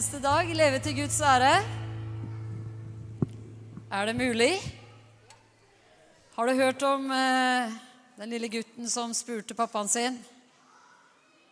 [0.00, 1.58] Eneste dag leve til Guds ære.
[3.92, 4.54] Er det mulig?
[6.32, 7.74] Har du hørt om eh,
[8.16, 10.16] den lille gutten som spurte pappaen sin?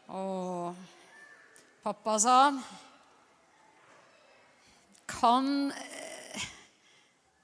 [0.08, 0.72] Og
[1.84, 2.38] pappa sa
[5.12, 6.46] Kan eh,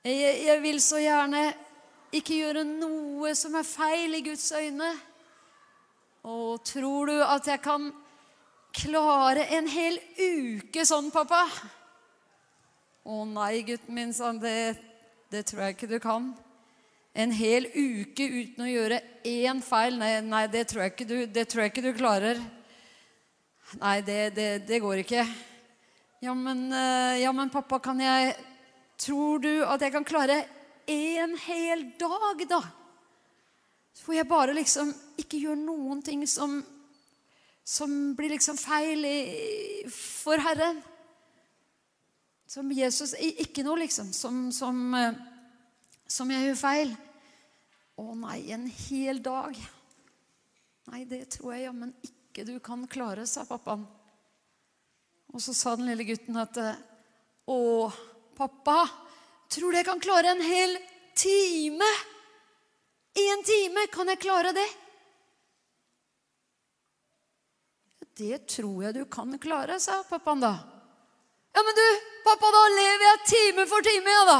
[0.08, 1.42] jeg, jeg vil så gjerne
[2.16, 4.88] ikke gjøre noe som er feil i Guds øyne.
[6.24, 7.92] Og tror du at jeg kan
[8.74, 11.44] klare en hel uke sånn, pappa?
[13.04, 14.40] Å nei, gutten min, sa han.
[14.42, 14.74] Det,
[15.32, 16.32] det tror jeg ikke du kan.
[17.14, 19.98] En hel uke uten å gjøre én feil?
[20.00, 22.40] Nei, nei det, tror du, det tror jeg ikke du klarer.
[23.80, 25.26] Nei, det, det, det går ikke.
[26.24, 28.34] Ja men, eh, ja, men pappa, kan jeg
[29.04, 30.36] Tror du at jeg kan klare
[30.86, 32.60] én hel dag, da?
[33.90, 36.60] Så får jeg bare liksom ikke gjøre noen ting som,
[37.64, 40.82] som blir liksom feil i, for Herren.
[42.46, 45.16] Som Jesus Ikke noe, liksom, som, som, eh,
[46.06, 46.92] som jeg gjør feil.
[47.96, 49.56] Å nei, en hel dag.
[50.92, 53.86] Nei, det tror jeg jammen ikke du kan klare, sa pappaen.
[55.32, 56.58] Og så sa den lille gutten at
[57.44, 57.56] Å,
[58.36, 58.84] pappa,
[59.52, 60.76] tror du jeg kan klare en hel
[61.16, 61.88] time?
[63.14, 64.68] En time, kan jeg klare det?
[68.14, 70.52] Det tror jeg du kan klare, sa pappaen da.
[71.54, 71.86] Ja, men du,
[72.26, 74.38] pappa, da lever jeg time for time, ja da.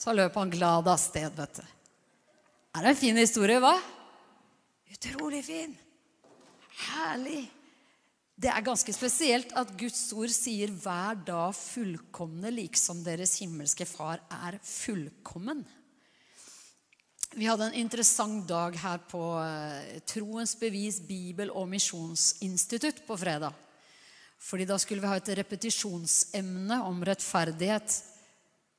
[0.00, 1.64] Så løp han glad av sted, vet du.
[2.70, 3.74] Er det en fin historie, hva?
[4.90, 5.74] Utrolig fin.
[6.86, 7.42] Herlig.
[8.40, 14.22] Det er ganske spesielt at Guds ord sier 'hver dag fullkomne, liksom deres himmelske Far
[14.30, 15.66] er fullkommen'.
[17.32, 23.54] Vi hadde en interessant dag her på eh, Troens bevis bibel- og misjonsinstitutt på fredag.
[24.40, 28.00] Fordi da skulle vi ha et repetisjonsemne om rettferdighet.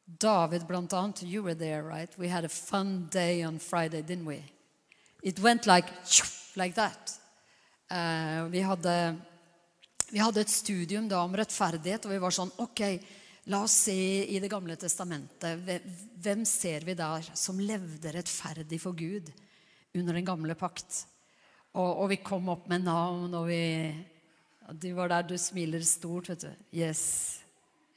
[0.03, 1.23] David, blant annet.
[1.23, 2.11] You were there, right?
[2.19, 4.43] We had a fun day on Friday, didn't we?
[5.23, 5.87] It went like,
[6.55, 7.15] like that.
[7.87, 9.15] Uh, vi, hadde,
[10.09, 12.83] vi hadde et studium da om rettferdighet, og vi var sånn Ok,
[13.49, 15.63] La oss se i Det gamle testamentet.
[16.21, 19.31] Hvem ser vi der som levde rettferdig for Gud
[19.97, 21.05] under den gamle pakt?
[21.73, 23.63] Og, og vi kom opp med navn, og vi
[24.77, 26.51] Du var der du smiler stort, vet du.
[26.71, 27.41] Yes.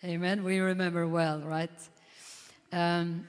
[0.02, 0.42] Amen.
[0.44, 1.90] We remember well, right?
[2.72, 3.26] Um,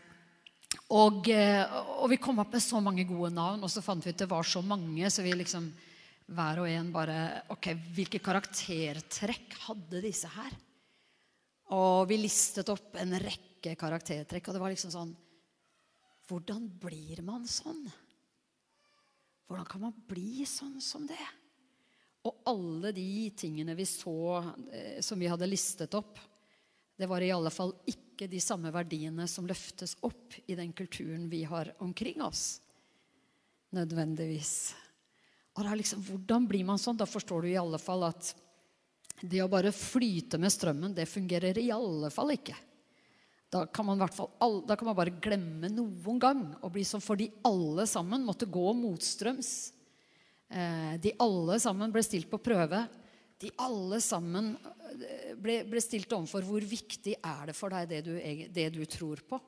[0.90, 4.18] og, og, vi kom opp med så mange gode navn, og så fant vi ut
[4.18, 5.68] det var så mange, så vi liksom
[6.26, 7.18] hver og en bare
[7.54, 10.56] Ok, hvilke karaktertrekk hadde disse her?
[11.74, 15.16] Og vi listet opp en rekke karaktertrekk, og det var liksom sånn
[16.26, 17.84] Hvordan blir man sånn?
[19.46, 21.26] Hvordan kan man bli sånn som det?
[22.26, 24.40] Og alle de tingene vi så
[24.74, 26.18] eh, som vi hadde listet opp,
[26.98, 31.28] det var i alle fall ikke de samme verdiene som løftes opp i den kulturen
[31.30, 32.62] vi har omkring oss.
[33.76, 34.74] Nødvendigvis.
[35.56, 36.98] Og det er liksom, Hvordan blir man sånn?
[36.98, 38.34] Da forstår du i alle fall at
[39.22, 42.56] det å bare flyte med strømmen, det fungerer i alle fall ikke.
[43.54, 47.20] Da kan man, fall, da kan man bare glemme noen gang og bli som for
[47.20, 49.52] de alle sammen måtte gå motstrøms.
[50.50, 52.84] Eh, de alle sammen ble stilt på prøve.
[53.40, 54.54] De alle sammen
[54.98, 58.14] eh, ble, ble stilt overfor hvor viktig er det for deg, det du,
[58.52, 59.40] det du tror på.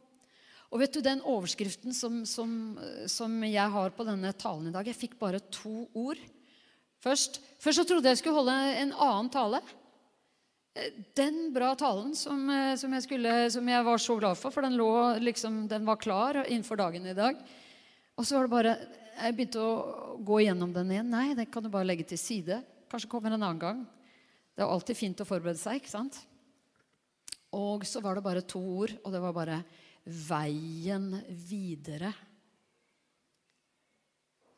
[0.67, 4.87] Og vet du, Den overskriften som, som, som, jeg har på denne talen i dag
[4.89, 6.19] Jeg fikk bare to ord.
[7.03, 9.61] Først, først så trodde jeg skulle holde en annen tale.
[11.17, 12.43] Den bra talen som,
[12.77, 14.91] som, jeg, skulle, som jeg, var så glad for, for den, lå,
[15.23, 17.39] liksom, den var klar innenfor dagen i dag.
[18.17, 18.77] Og så var det bare
[19.17, 21.09] Jeg begynte å gå igjennom den igjen.
[21.09, 22.59] Nei, den kan du bare legge til side.
[22.91, 23.79] Kanskje kommer en annen gang.
[24.53, 26.19] Det er alltid fint å forberede seg, ikke sant?
[27.57, 29.57] Og så var det bare to ord, og det var bare
[30.05, 32.13] 'veien videre'.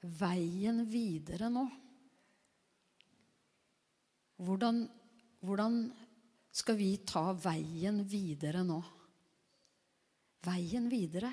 [0.04, 1.66] Veien videre nå.
[4.40, 4.86] Hvordan,
[5.44, 5.82] hvordan
[6.56, 8.80] skal vi ta veien videre nå?
[10.48, 11.32] Veien videre,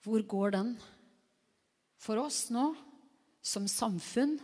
[0.00, 0.70] hvor går den?
[2.00, 2.70] For oss nå,
[3.44, 4.38] som samfunn,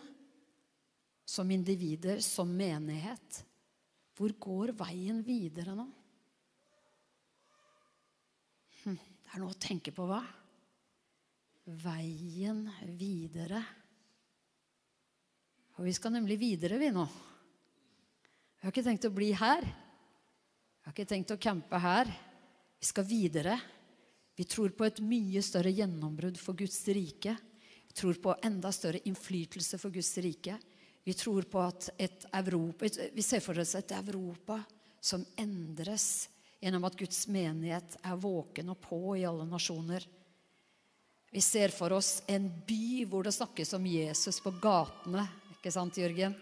[1.24, 3.40] som individer, som menighet.
[4.18, 5.88] Hvor går veien videre nå?
[8.82, 10.20] Hm, det er noe å tenke på, hva?
[11.64, 12.66] Veien
[12.98, 13.64] videre.
[15.78, 17.08] Og vi skal nemlig videre, vi nå.
[18.62, 19.64] Vi har ikke tenkt å bli her.
[19.66, 22.06] Vi har ikke tenkt å campe her.
[22.78, 23.56] Vi skal videre.
[24.38, 27.32] Vi tror på et mye større gjennombrudd for Guds rike.
[27.88, 30.54] Vi tror på enda større innflytelse for Guds rike.
[31.02, 34.60] Vi tror på at et Europa, vi ser for oss et Europa
[35.02, 36.28] som endres
[36.62, 40.06] gjennom at Guds menighet er våken og på i alle nasjoner.
[41.34, 45.26] Vi ser for oss en by hvor det snakkes om Jesus på gatene.
[45.58, 46.38] Ikke sant, Jørgen?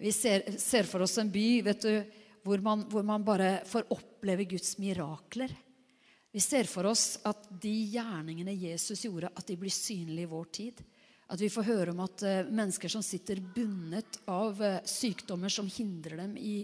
[0.00, 1.96] Vi ser, ser for oss en by vet du,
[2.40, 5.52] hvor man, hvor man bare får oppleve Guds mirakler.
[6.32, 10.46] Vi ser for oss at de gjerningene Jesus gjorde, at de blir synlige i vår
[10.56, 10.80] tid.
[11.30, 15.68] At vi får høre om at uh, mennesker som sitter bundet av uh, sykdommer som
[15.68, 16.62] hindrer dem i,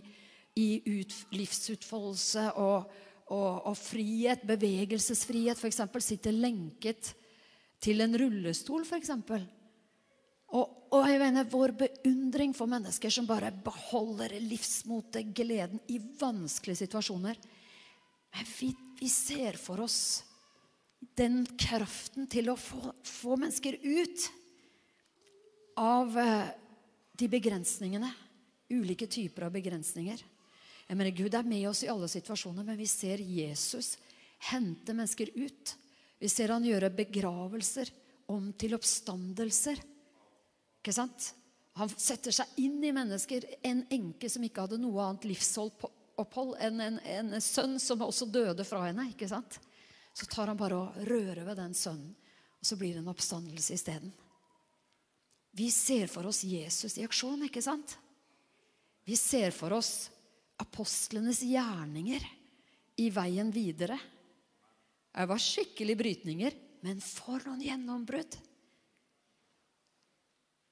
[0.56, 2.88] i ut, livsutfoldelse og,
[3.28, 7.12] og, og, frihet, bevegelsesfrihet f.eks., sitter lenket
[7.84, 9.12] til en rullestol, f.eks.
[10.54, 16.84] Og, og jeg mener vår beundring for mennesker som bare beholder livsmotet, gleden, i vanskelige
[16.84, 17.40] situasjoner.
[18.36, 18.70] Men vi,
[19.00, 19.98] vi ser for oss
[21.16, 24.28] den kraften til å få, få mennesker ut
[25.80, 26.54] av eh,
[27.18, 28.12] de begrensningene.
[28.70, 30.22] Ulike typer av begrensninger.
[30.86, 33.96] Jeg mener, Gud er med oss i alle situasjoner, men vi ser Jesus
[34.50, 35.74] hente mennesker ut.
[36.18, 37.90] Vi ser han gjøre begravelser
[38.32, 39.80] om til oppstandelser.
[40.86, 41.32] Ikke sant?
[41.74, 43.42] Han setter seg inn i mennesker.
[43.66, 48.62] En enke som ikke hadde noe annet livsopphold enn en, en, sønn som også døde
[48.62, 49.08] fra henne.
[49.10, 49.58] ikke sant?
[50.14, 53.74] Så tar han bare og rører ved den sønnen, og så blir det en oppstandelse
[53.74, 54.14] isteden.
[55.58, 57.98] Vi ser for oss Jesus i aksjon, ikke sant?
[59.02, 60.06] Vi ser for oss
[60.62, 62.30] apostlenes gjerninger
[63.02, 63.98] i veien videre.
[65.10, 68.38] Det var skikkelig brytninger, men for noen gjennombrudd!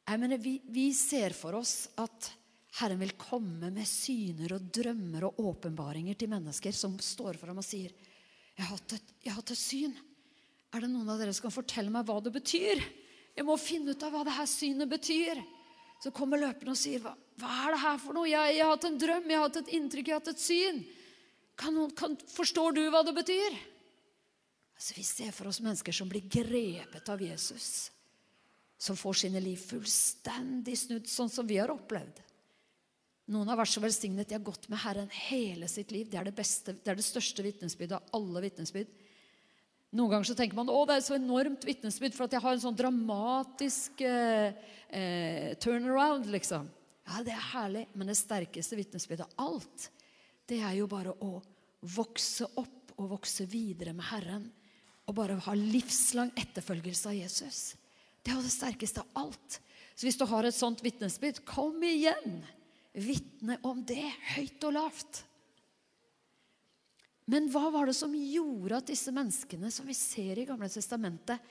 [0.05, 2.31] Jeg mener, vi, vi ser for oss at
[2.81, 7.67] Herren vil komme med syner og drømmer og åpenbaringer til mennesker som står fram og
[7.67, 7.95] sier
[8.55, 9.95] jeg har, et, 'Jeg har hatt et syn.
[10.75, 12.85] Er det noen av dere som kan fortelle meg hva det betyr?'
[13.35, 15.41] Jeg må finne ut av hva det her synet betyr.
[15.99, 18.29] Så kommer løperen og sier, hva, hva er det her for noe?
[18.31, 20.45] Jeg, jeg, har hatt en drøm, jeg har hatt et inntrykk, jeg har hatt et
[20.45, 20.79] syn.
[21.59, 23.59] Kan kan, forstår du hva det betyr?
[24.75, 27.91] Altså, vi ser for oss mennesker som blir grepet av Jesus.
[28.84, 32.20] Som får sine liv fullstendig snudd, sånn som vi har opplevd.
[33.32, 36.10] Noen har vært så velsignet de har gått med Herren hele sitt liv.
[36.10, 38.90] Det er det, beste, det, er det største vitnesbyrdet av alle vitnesbyrd.
[39.94, 42.56] Noen ganger så tenker man å, det er så enormt vitnesbyrd for at jeg har
[42.56, 44.56] en sånn dramatisk eh,
[44.90, 46.26] eh, turnaround.
[46.34, 46.66] liksom.
[47.06, 49.88] Ja, det er herlig, men det sterkeste vitnesbyrdet av alt,
[50.50, 51.38] det er jo bare å
[51.94, 54.44] vokse opp og vokse videre med Herren.
[55.08, 57.62] Og bare ha livslang etterfølgelse av Jesus.
[58.25, 59.61] Det er jo det sterkeste av alt.
[59.94, 62.41] Så hvis du har et sånt vitnesbyrd, kom igjen!
[62.94, 64.06] Vitne om det,
[64.37, 65.25] høyt og lavt.
[67.31, 71.43] Men hva var det som gjorde at disse menneskene som vi ser i Gamle testamentet,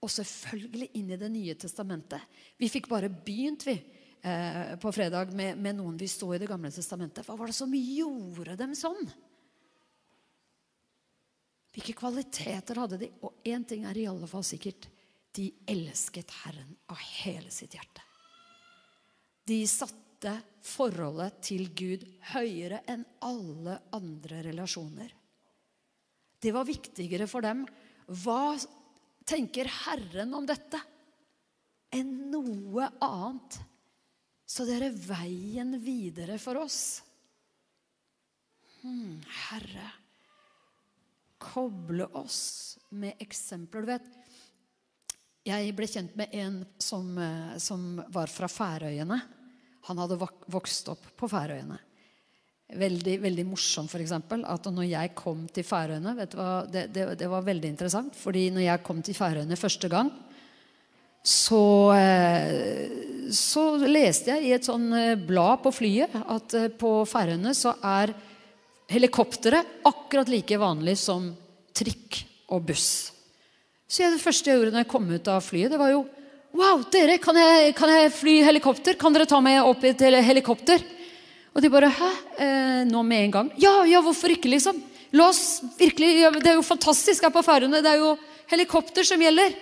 [0.00, 2.22] og selvfølgelig inn i Det nye testamentet
[2.56, 3.74] Vi fikk bare begynt vi,
[4.24, 7.26] eh, på fredag med, med, noen vi så i Det gamle testamentet.
[7.26, 9.10] Hva var det som gjorde dem sånn?
[11.76, 13.10] Hvilke kvaliteter hadde de?
[13.22, 14.88] Og én ting er i alle fall sikkert.
[15.36, 18.02] De elsket Herren av hele sitt hjerte.
[19.46, 20.34] De satte
[20.66, 25.14] forholdet til Gud høyere enn alle andre relasjoner.
[26.40, 27.64] Det var viktigere for dem.
[28.06, 28.56] Hva
[29.28, 30.80] tenker Herren om dette?
[31.94, 33.60] Enn noe annet.
[34.50, 37.00] Så det er veien videre for oss.
[38.80, 39.20] Hmm,
[39.50, 39.90] Herre,
[41.40, 43.84] koble oss med eksempler.
[43.84, 44.08] Du vet,
[45.46, 49.20] jeg ble kjent med en som, eh, som var fra Færøyene.
[49.88, 50.18] Han hadde
[50.52, 51.78] vokst opp på Færøyene
[52.78, 54.12] veldig, veldig morsom, f.eks.
[54.14, 58.16] At når jeg kom til Færøyene vet du hva, det, det, det, var veldig interessant.
[58.16, 60.10] fordi når jeg kom til Færøyene første gang,
[61.20, 61.62] så,
[61.98, 67.74] eh, så leste jeg i et sånn eh, blad på flyet at på Færøyene så
[67.84, 68.14] er
[68.90, 71.30] helikopteret akkurat like vanlig som
[71.76, 73.19] trikk og buss.
[73.90, 76.06] Så det første jeg gjorde når jeg kom ut av flyet, det var jo
[76.50, 78.96] Wow, dere, kan jeg, kan jeg fly helikopter?
[78.98, 80.82] Kan dere ta meg opp i et helikopter?
[81.54, 82.08] Og de bare Hæ?
[82.42, 83.50] Eh, nå med en gang?
[83.58, 84.80] Ja, ja, hvorfor ikke, liksom?
[85.14, 87.82] La oss virkelig, ja, Det er jo fantastisk her på Færøyene.
[87.82, 88.16] Det er jo
[88.50, 89.54] helikopter som gjelder.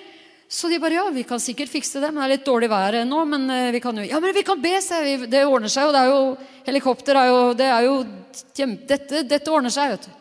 [0.49, 2.08] Så de bare Ja, vi kan sikkert fikse det.
[2.08, 3.25] Men det er litt dårlig vær nå.
[3.28, 5.00] Men eh, vi kan jo Ja, men vi kan be, se.
[5.28, 5.92] Det ordner seg jo.
[5.92, 6.23] Det er jo
[6.68, 7.99] Helikopter er jo Det er jo
[8.88, 10.17] Dette, dette ordner seg, vet du.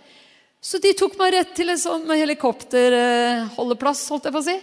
[0.64, 4.58] Så de tok meg rett til en sånn helikopterholdeplass, holdt jeg på å si.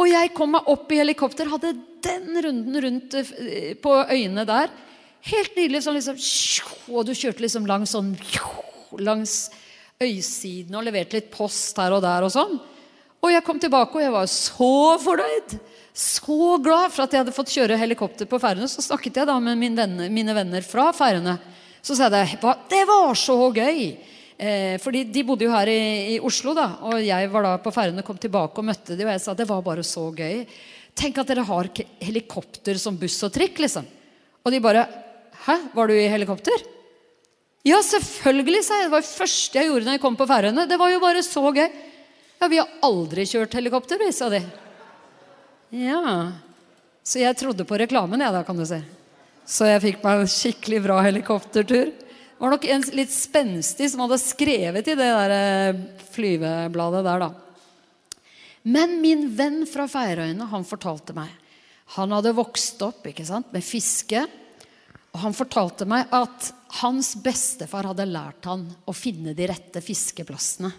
[0.00, 4.72] Og jeg kom meg opp i helikopter, hadde den runden rundt eh, på øyene der.
[5.28, 5.84] Helt nydelig.
[5.84, 6.18] Sånn liksom,
[6.92, 8.12] og du kjørte liksom langs, sånn,
[9.00, 9.36] langs
[10.02, 12.58] øysiden og leverte litt post her og der og sånn.
[13.22, 15.58] Og jeg kom tilbake, og jeg var så fornøyd.
[15.94, 18.66] så glad for at jeg hadde fått kjøre helikopter på Færøyene.
[18.70, 21.36] Så snakket jeg da med mine venner, mine venner fra Færøyene.
[21.82, 23.92] Så sa jeg det var så gøy!
[24.42, 25.82] Eh, fordi de bodde jo her i,
[26.16, 26.66] i, Oslo, da.
[26.90, 29.06] Og jeg var da på Færøyene, kom tilbake og møtte dem.
[29.06, 30.42] Og jeg sa det var bare så gøy.
[30.98, 31.70] Tenk at dere har
[32.02, 33.86] helikopter som buss og trikk, liksom.
[34.42, 34.88] Og de bare
[35.42, 36.54] Hæ, var du i helikopter?
[37.66, 38.86] Ja, selvfølgelig, sa jeg.
[38.86, 40.66] Det var det første jeg gjorde når jeg kom på Færøyene.
[40.70, 41.66] Det var jo bare så gøy.
[42.42, 44.42] Ja, vi har aldri kjørt helikopter, sa de.
[45.74, 46.02] Ja.
[47.02, 48.78] Så jeg trodde på reklamen, jeg, da, kan du si.
[49.46, 51.90] Så jeg fikk meg en skikkelig bra helikoptertur.
[52.42, 55.76] Det var nok en litt spenstig som hadde skrevet i det der eh,
[56.10, 57.28] flyvebladet der, da.
[58.66, 61.30] Men min venn fra Feirøyene, han fortalte meg
[61.94, 64.24] Han hadde vokst opp ikke sant, med fiske.
[65.12, 66.48] Og han fortalte meg at
[66.80, 70.72] hans bestefar hadde lært han å finne de rette fiskeplassene.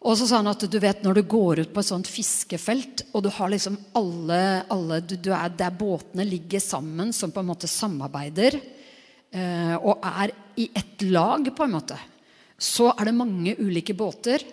[0.00, 3.04] Og så sa han at du vet når du går ut på et sånt fiskefelt,
[3.12, 4.40] og du har liksom alle,
[4.72, 8.56] alle du, du er, Der båtene ligger sammen, som på en måte samarbeider,
[9.34, 11.96] og er i ett lag, på en måte,
[12.56, 14.44] så er det mange ulike båter.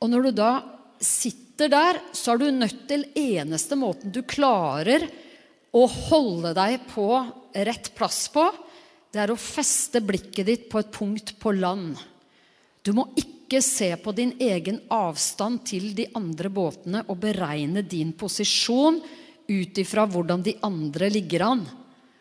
[0.00, 0.52] Og når du da
[1.00, 5.04] sitter der, så er du nødt til eneste måten du klarer
[5.76, 7.08] å holde deg på
[7.66, 8.46] rett plass på,
[9.10, 11.98] det er å feste blikket ditt på et punkt på land.
[12.82, 18.14] Du må ikke se på din egen avstand til de andre båtene og beregne din
[18.18, 19.00] posisjon
[19.50, 21.64] ut ifra hvordan de andre ligger an.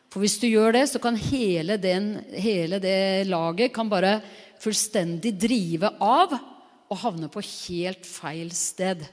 [0.10, 4.18] For hvis du gjør det, så kan hele, den, hele det laget kan bare
[4.60, 6.34] fullstendig drive av
[6.89, 9.04] og havne på helt feil sted.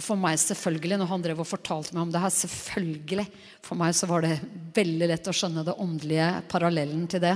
[0.00, 3.26] Og for meg selvfølgelig, når han drev og fortalte meg om det her, selvfølgelig,
[3.66, 4.38] for meg så var det
[4.76, 7.34] veldig lett å skjønne det åndelige parallellen til det.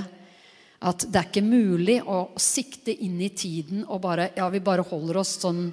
[0.85, 4.85] At det er ikke mulig å sikte inn i tiden og bare Ja, vi bare
[4.85, 5.69] holder oss sånn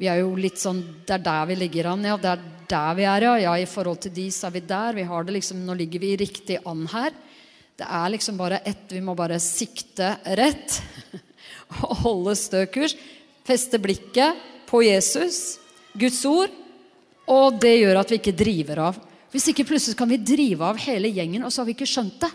[0.00, 2.16] Vi er jo litt sånn Det er der vi ligger an, ja.
[2.18, 3.34] Det er der vi er, ja.
[3.46, 4.96] Ja, i forhold til de, så er vi der.
[4.96, 7.14] Vi har det liksom Nå ligger vi riktig an her.
[7.74, 10.80] Det er liksom bare ett Vi må bare sikte rett
[11.84, 12.96] og holde stø kurs.
[13.44, 15.58] Feste blikket på Jesus,
[15.92, 16.52] Guds ord,
[17.28, 18.96] og det gjør at vi ikke driver av.
[19.34, 22.16] Hvis ikke plutselig kan vi drive av hele gjengen, og så har vi ikke skjønt
[22.22, 22.30] det.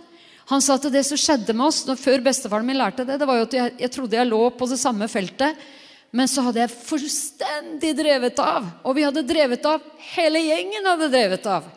[0.51, 3.39] Han sa at det som skjedde med oss før bestefaren min lærte det, det var
[3.39, 5.66] jo at jeg, jeg trodde jeg lå på det samme feltet.
[6.12, 8.66] Men så hadde jeg fullstendig drevet av.
[8.84, 9.84] Og vi hadde drevet av.
[10.16, 11.68] Hele gjengen hadde drevet av.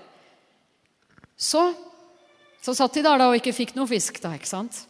[1.37, 1.67] Så,
[2.63, 4.33] så satt de der da og ikke fikk noe fisk, da.
[4.39, 4.85] ikke sant?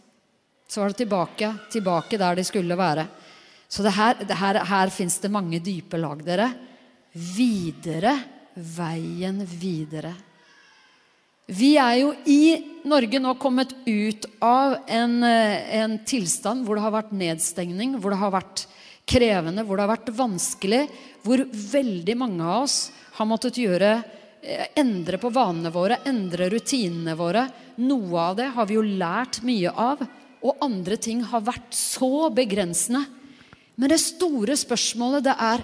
[0.69, 3.07] Så var det tilbake, tilbake der de skulle være.
[3.73, 6.51] Så det her, det her, her fins det mange dype lag, dere.
[7.13, 8.15] Videre.
[8.53, 10.13] Veien videre.
[11.53, 12.43] Vi er jo i
[12.89, 18.15] Norge nå kommet ut av en, eh, en, tilstand hvor det har vært nedstengning, hvor
[18.15, 18.67] det har vært
[19.09, 20.83] krevende, hvor det har vært vanskelig,
[21.25, 22.77] hvor veldig mange av oss
[23.19, 27.47] har måttet gjøre eh, Endre på vanene våre, endre rutinene våre.
[27.83, 30.03] Noe av det har vi jo lært mye av,
[30.43, 33.05] og andre ting har vært så begrensende.
[33.79, 35.63] Men det store spørsmålet det er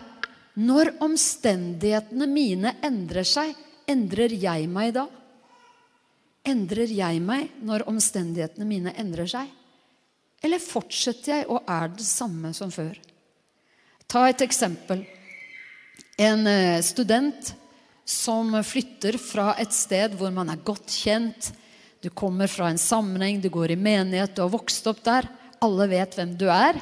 [0.58, 3.52] når omstendighetene mine endrer seg,
[3.88, 5.04] endrer jeg meg da?
[6.48, 9.52] Endrer jeg meg når omstendighetene mine endrer seg?
[10.42, 12.96] Eller fortsetter jeg og er det samme som før?
[14.08, 15.02] Ta et eksempel.
[16.16, 17.50] En eh, student
[18.08, 21.50] som flytter fra et sted hvor man er godt kjent.
[22.00, 25.28] Du kommer fra en sammenheng, du går i menighet, du har vokst opp der.
[25.60, 26.80] Alle vet hvem du er.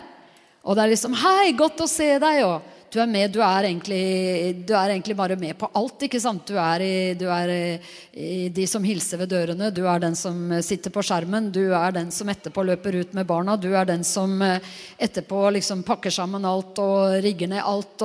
[0.63, 2.63] Og det er liksom 'Hei, godt å se deg.' og
[2.93, 6.05] du er med, du er, egentlig, du er egentlig bare med på alt.
[6.07, 6.47] ikke sant?
[6.49, 10.55] Du er, i, du er i, de som hilser ved dørene, du er den som
[10.65, 14.07] sitter på skjermen, du er den som etterpå løper ut med barna, du er den
[14.07, 14.63] som eh,
[15.03, 17.99] etterpå liksom pakker sammen alt og rigger ned alt.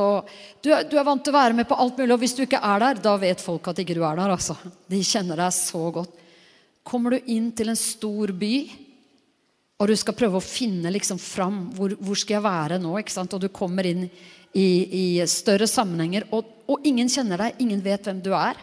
[0.61, 2.43] Du er, du, er, vant til å være med på alt mulig, og hvis du
[2.47, 4.33] ikke er der, da vet folk at ikke du er der.
[4.33, 4.57] altså.
[4.89, 6.17] De kjenner deg så godt.
[6.87, 8.55] Kommer du inn til en stor by,
[9.81, 13.13] og du skal prøve å finne liksom fram hvor, hvor skal jeg være nå, ikke
[13.13, 13.33] sant?
[13.33, 14.05] og du kommer inn
[14.53, 18.59] i, i større sammenhenger, og, og, ingen kjenner deg, ingen vet hvem du er.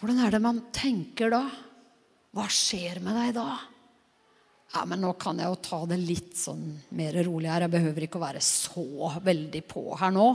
[0.00, 1.44] Hvordan er det man tenker da?
[2.34, 3.46] Hva skjer med deg da?
[4.74, 6.66] Ja, men nå kan jeg jo ta det litt sånn
[6.98, 7.64] mer rolig her.
[7.64, 10.26] Jeg behøver ikke å være så veldig på her nå.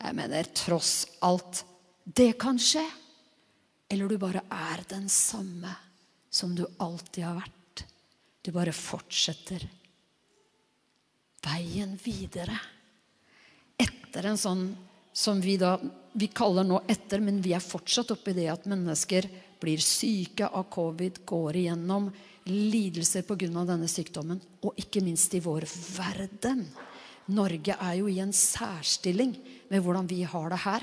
[0.00, 0.94] Jeg mener tross
[1.28, 1.66] alt
[2.02, 2.86] Det kan skje.
[3.90, 5.74] Eller du bare er den samme
[6.32, 7.84] som du alltid har vært.
[8.40, 9.66] Du bare fortsetter
[11.44, 12.56] veien videre
[14.10, 14.64] etter en sånn
[15.14, 15.76] som vi da
[16.18, 19.28] vi kaller nå etter, men vi er fortsatt oppi det at mennesker
[19.62, 22.08] blir syke av covid, går igjennom
[22.50, 23.46] lidelser pga.
[23.62, 26.66] denne sykdommen, og ikke minst i vår verden.
[27.30, 29.36] Norge er jo i en særstilling
[29.70, 30.82] med hvordan vi har det her.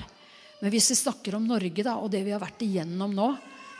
[0.62, 3.36] Men hvis vi snakker om Norge da, og det vi har vært igjennom nå,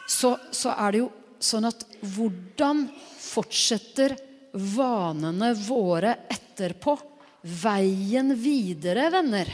[0.06, 4.18] så, så er det jo sånn at hvordan fortsetter
[4.52, 6.98] vanene våre etterpå?
[7.42, 9.50] Veien videre, venner.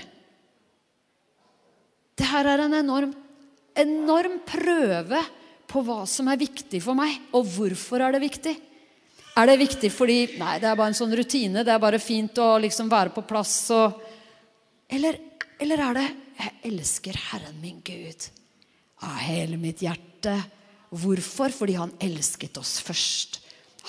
[2.14, 3.12] Det her er en enorm,
[3.76, 5.20] enorm prøve
[5.68, 8.54] på hva som er viktig for meg, og hvorfor er det viktig.
[9.34, 11.64] Er det viktig fordi Nei, det er bare en sånn rutine.
[11.66, 14.02] Det er bare fint å liksom være på plass og
[14.94, 15.16] eller,
[15.58, 18.28] eller er det Jeg elsker Herren min Gud
[19.04, 20.36] av hele mitt hjerte.
[20.94, 21.52] Hvorfor?
[21.54, 23.40] Fordi han elsket oss først.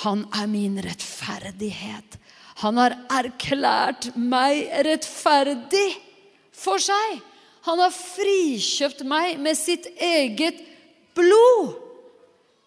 [0.03, 2.17] Han er min rettferdighet.
[2.63, 5.89] Han har erklært meg rettferdig
[6.55, 7.19] for seg.
[7.65, 10.61] Han har frikjøpt meg med sitt eget
[11.17, 11.81] blod.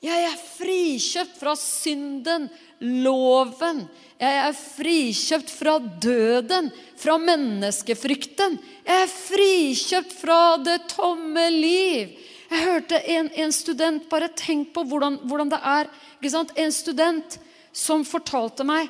[0.05, 2.47] Jeg er frikjøpt fra synden,
[2.79, 3.87] loven.
[4.19, 8.59] Jeg er frikjøpt fra døden, fra menneskefrykten.
[8.87, 12.15] Jeg er frikjøpt fra det tomme liv.
[12.49, 15.91] Jeg hørte en, en student Bare tenk på hvordan, hvordan det er.
[16.59, 17.39] En student
[17.73, 18.89] som fortalte meg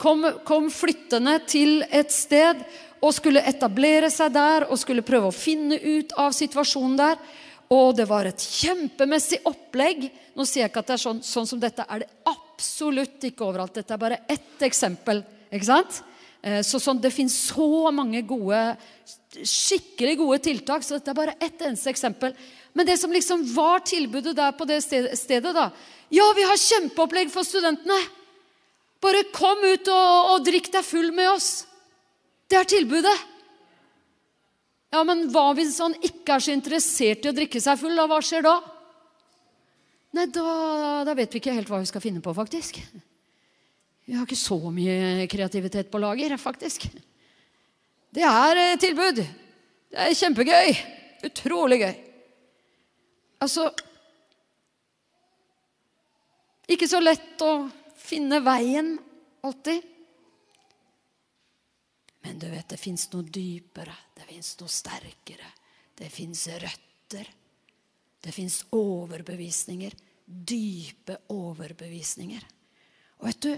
[0.00, 2.62] kom, kom flyttende til et sted
[3.04, 7.20] og skulle etablere seg der og skulle prøve å finne ut av situasjonen der.
[7.68, 10.06] Og det var et kjempemessig opplegg.
[10.36, 13.44] Nå sier jeg ikke at det er sånn, sånn som dette er det absolutt ikke
[13.44, 13.76] overalt.
[13.76, 15.20] Dette er bare ett eksempel.
[15.52, 16.00] ikke sant?
[16.42, 18.76] Eh, så sånn, Det fins så mange gode,
[19.42, 22.34] skikkelig gode tiltak, så dette er bare ett eneste eksempel.
[22.72, 25.70] Men det som liksom var tilbudet der på det stedet, da
[26.10, 27.98] Ja, vi har kjempeopplegg for studentene!
[29.02, 31.50] Bare kom ut og, og drikk deg full med oss.
[32.48, 33.16] Det er tilbudet.
[34.94, 37.94] Ja, men hva hvis han ikke er så interessert i å drikke seg full?
[37.98, 38.56] Da, hva skjer da?
[40.16, 40.44] Nei, da,
[41.04, 42.80] da, vet vi ikke helt hva vi skal finne på, faktisk.
[44.08, 46.88] Vi har ikke så mye kreativitet på lager, faktisk.
[48.16, 49.20] Det er eh, tilbud.
[49.20, 50.72] Det er kjempegøy.
[51.28, 51.92] Utrolig gøy.
[53.44, 53.68] Altså
[56.68, 57.52] Ikke så lett å
[58.08, 58.96] finne veien
[59.44, 59.84] alltid.
[62.24, 65.52] Men du vet, det fins noe dypere, det fins noe sterkere.
[65.98, 67.30] Det fins røtter.
[68.20, 69.94] Det fins overbevisninger.
[70.26, 72.44] Dype overbevisninger.
[73.18, 73.52] Og vet du,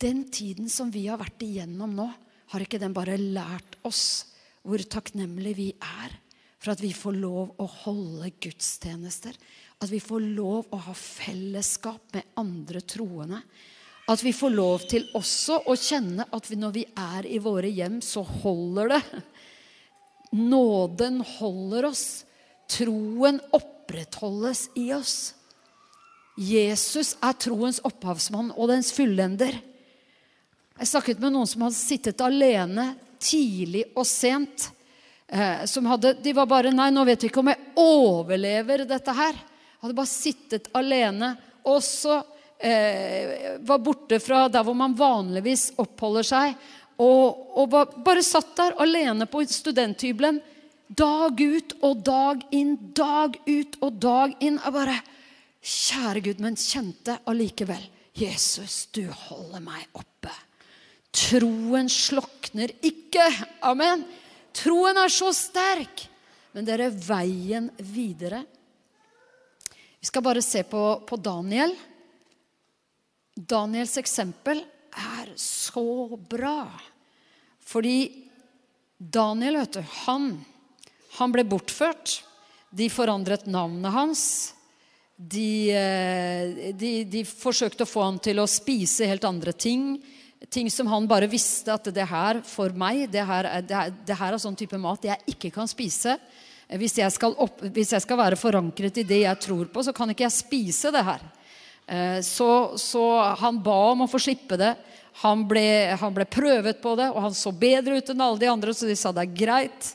[0.00, 2.06] den tiden som vi har vært igjennom nå,
[2.52, 4.28] har ikke den bare lært oss
[4.66, 6.14] hvor takknemlige vi er
[6.62, 9.34] for at vi får lov å holde gudstjenester?
[9.82, 13.42] At vi får lov å ha fellesskap med andre troende?
[14.08, 17.68] At vi får lov til også å kjenne at vi, når vi er i våre
[17.68, 19.02] hjem, så holder det.
[20.36, 22.24] Nåden holder oss.
[22.70, 25.34] Troen opprettholdes i oss.
[26.36, 29.58] Jesus er troens opphavsmann og dens fullender.
[30.76, 32.90] Jeg snakket med noen som hadde sittet alene
[33.22, 34.70] tidlig og sent.
[35.26, 39.14] Eh, som hadde, de var bare Nei, nå vet vi ikke om jeg overlever dette
[39.16, 39.38] her.
[39.82, 41.34] Hadde bare sittet alene.
[41.66, 42.20] Og så
[42.58, 46.56] eh, var borte fra der hvor man vanligvis oppholder seg.
[47.02, 50.40] Og, og bare satt der alene på studenthybelen
[50.86, 54.60] dag ut og dag inn, dag ut og dag inn.
[54.62, 54.96] Jeg bare
[55.66, 60.30] Kjære Gud, men kjente allikevel Jesus, du holder meg oppe.
[61.16, 63.24] Troen slokner ikke.
[63.66, 64.04] Amen.
[64.56, 66.06] Troen er så sterk.
[66.54, 68.44] Men det er veien videre.
[70.06, 71.72] Vi skal bare se på, på Daniel.
[73.34, 74.60] Daniels eksempel
[74.94, 76.68] er så bra.
[77.66, 77.96] Fordi
[79.02, 80.28] Daniel, vet du, han,
[81.18, 82.20] han ble bortført.
[82.70, 84.22] De forandret navnet hans.
[85.16, 89.96] De, eh, de, de, forsøkte å få han til å spise helt andre ting.
[90.46, 94.38] Ting som han bare visste at det her for meg, det her, det det her
[94.38, 96.14] er sånn type mat jeg ikke kan spise.
[96.66, 100.10] Hvis jeg, opp, hvis jeg, skal være forankret i det jeg tror på, så kan
[100.10, 101.22] ikke jeg spise det her.
[101.86, 103.02] Eh, så, så,
[103.38, 104.72] han ba om å få slippe det.
[105.22, 108.50] Han ble, han ble, prøvet på det, og han så bedre ut enn alle de
[108.50, 109.92] andre, så de sa det er greit.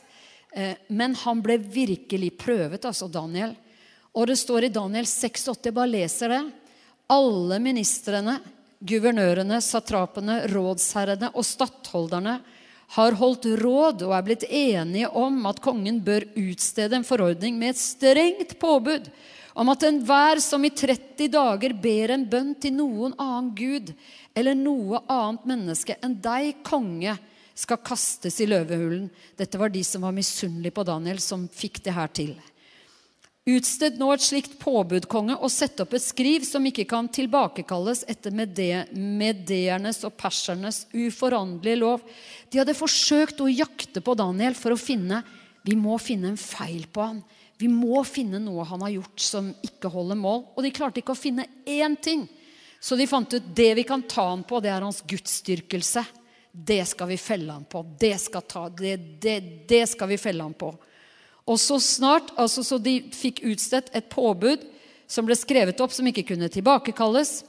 [0.56, 3.52] Eh, men han ble virkelig prøvet, altså Daniel.
[4.16, 6.40] Og det står i Daniel 6,8, jeg bare leser det.
[7.12, 8.38] Alle ministrene,
[8.80, 12.40] guvernørene, satrapene, rådsherrene og stattholderne
[12.92, 17.72] har holdt råd og er blitt enige om at kongen bør utstede en forordning med
[17.72, 19.08] et strengt påbud
[19.56, 23.92] om at enhver som i 30 dager ber en bønn til noen annen gud
[24.36, 27.16] eller noe annet menneske enn deg, konge,
[27.52, 29.10] skal kastes i løvehulen.
[29.36, 32.32] Dette var de som var misunnelige på Daniel, som fikk det her til.
[33.42, 38.04] Utsted nå et slikt påbud, konge, og sett opp et skriv som ikke kan tilbakekalles
[38.06, 42.04] etter mediernes og persernes uforanderlige lov.
[42.52, 45.22] De hadde forsøkt å jakte på Daniel for å finne
[45.64, 47.20] Vi må finne en feil på han.
[47.56, 50.40] Vi må finne noe han har gjort som ikke holder mål.
[50.56, 52.24] Og de klarte ikke å finne én ting.
[52.82, 56.02] Så de fant ut det vi kan ta han på, det er hans gudsdyrkelse.
[56.50, 57.84] Det skal vi felle han på.
[57.98, 59.36] Det skal, ta, det, det,
[59.70, 60.72] det skal vi felle han på.
[61.46, 64.66] Og så snart, altså Så de fikk utstedt et påbud
[65.06, 67.42] som ble skrevet opp, som ikke kunne tilbakekalles.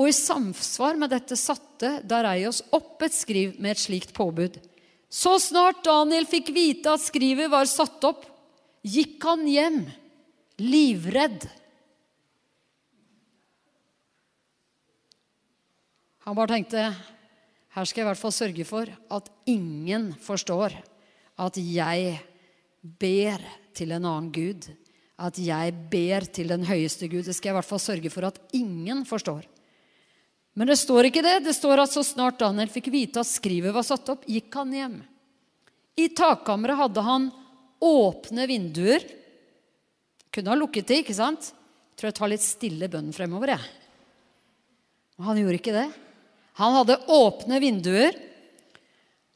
[0.00, 4.56] Og i samsvar med dette satte Dareios opp et skriv med et slikt påbud.
[5.12, 8.24] Så snart Daniel fikk vite at skrivet var satt opp,
[8.82, 9.82] gikk han hjem,
[10.62, 11.44] livredd.
[16.24, 16.86] Han bare tenkte
[17.72, 20.74] her skal jeg i hvert fall sørge for at ingen forstår
[21.40, 22.18] at jeg
[22.82, 23.40] ber
[23.76, 24.68] til en annen gud.
[25.22, 27.24] At jeg ber til den høyeste Gud.
[27.24, 29.44] Det skal jeg i hvert fall sørge for at ingen forstår.
[30.52, 31.38] Men det står ikke det.
[31.46, 34.74] Det står at så snart Daniel fikk vite at skrivet var satt opp, gikk han
[34.76, 34.98] hjem.
[35.96, 37.28] I takkammeret hadde han
[37.82, 39.04] åpne vinduer.
[40.32, 41.52] Kunne ha lukket det, ikke sant?
[41.52, 43.64] Jeg tror jeg tar litt stille bønn fremover, jeg.
[45.16, 45.88] Men han gjorde ikke det.
[46.60, 48.16] Han hadde åpne vinduer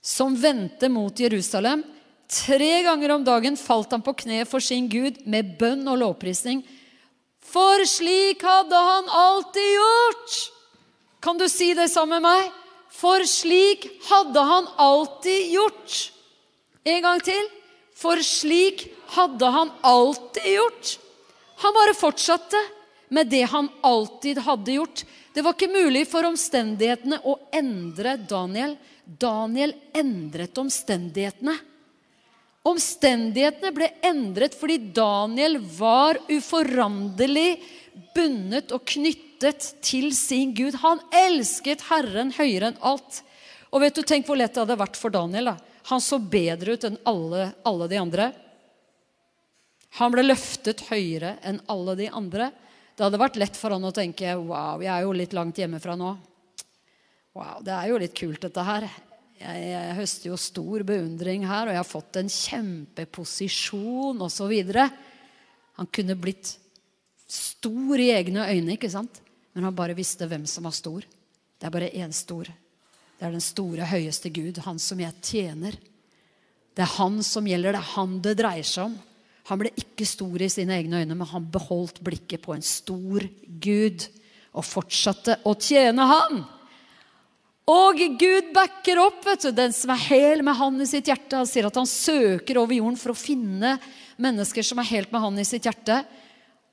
[0.05, 1.85] som vendte mot Jerusalem.
[2.27, 6.65] Tre ganger om dagen falt han på kne for sin Gud med bønn og lovprisning.
[7.47, 10.37] For slik hadde han alltid gjort!
[11.27, 12.51] Kan du si det sammen med meg?
[12.95, 15.95] For slik hadde han alltid gjort.
[16.87, 17.49] En gang til.
[17.99, 18.85] For slik
[19.17, 20.93] hadde han alltid gjort.
[21.65, 22.61] Han bare fortsatte
[23.11, 25.03] med det han alltid hadde gjort.
[25.35, 28.79] Det var ikke mulig for omstendighetene å endre Daniel.
[29.03, 31.59] Daniel endret omstendighetene.
[32.71, 37.57] Omstendighetene ble endret fordi Daniel var uforanderlig
[38.15, 40.79] bundet og knyttet til sin Gud.
[40.83, 43.23] Han elsket Herren høyere enn alt.
[43.73, 45.53] Og vet du, Tenk hvor lett det hadde vært for Daniel.
[45.53, 45.57] da.
[45.91, 48.33] Han så bedre ut enn alle, alle de andre.
[49.99, 52.51] Han ble løftet høyere enn alle de andre.
[52.97, 55.97] Det hadde vært lett for han å tenke wow, jeg er jo litt langt hjemmefra
[56.01, 56.15] nå.
[57.37, 58.89] Wow, det er jo litt kult, dette her.
[59.37, 64.55] Jeg, jeg høster jo stor beundring her, og jeg har fått en kjempeposisjon osv.
[65.77, 66.55] Han kunne blitt
[67.29, 69.21] stor i egne øyne, ikke sant?
[69.57, 71.05] Men han bare visste hvem som var stor.
[71.57, 72.45] Det er bare én stor.
[73.17, 75.79] Det er den store, høyeste Gud, han som jeg tjener.
[76.77, 78.99] Det er han som gjelder, det er han det dreier seg om.
[79.49, 83.25] Han ble ikke stor i sine egne øyne, men han beholdt blikket på en stor
[83.65, 84.05] Gud
[84.53, 86.45] og fortsatte å tjene han.
[87.73, 91.41] Og Gud backer opp vet du, den som er hel med han i sitt hjerte.
[91.41, 93.79] Han sier at han søker over jorden for å finne
[94.21, 96.03] mennesker som er helt med han i sitt hjerte.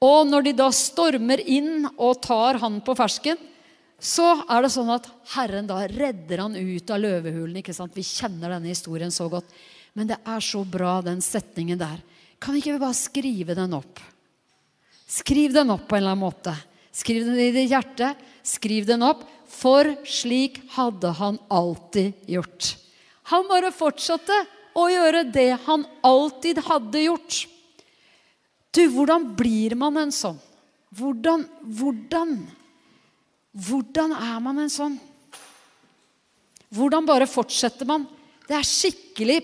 [0.03, 3.39] Og når de da stormer inn og tar han på fersken,
[4.03, 5.05] så er det sånn at
[5.37, 7.61] Herren da redder han ut av løvehulen.
[7.61, 7.95] ikke sant?
[7.95, 9.47] Vi kjenner denne historien så godt.
[9.95, 12.01] Men det er så bra, den setningen der.
[12.41, 14.01] Kan vi ikke bare skrive den opp?
[15.07, 16.55] Skriv den opp på en eller annen måte.
[16.91, 18.11] Skriv den i ditt hjerte.
[18.43, 19.23] Skriv den opp.
[19.53, 22.73] For slik hadde han alltid gjort.
[23.31, 24.35] Han bare fortsatte
[24.75, 27.43] å gjøre det han alltid hadde gjort.
[28.73, 30.39] Du, hvordan blir man en sånn?
[30.93, 32.37] Hvordan, hvordan
[33.53, 34.95] hvordan er man en sånn?
[36.73, 38.07] Hvordan bare fortsetter man?
[38.47, 39.39] Det er skikkelig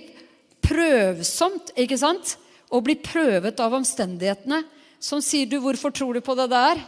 [0.65, 2.37] prøvsomt ikke sant?
[2.69, 4.59] å bli prøvet av omstendighetene.
[5.01, 6.81] Som sier du, 'Hvorfor tror du på det der?'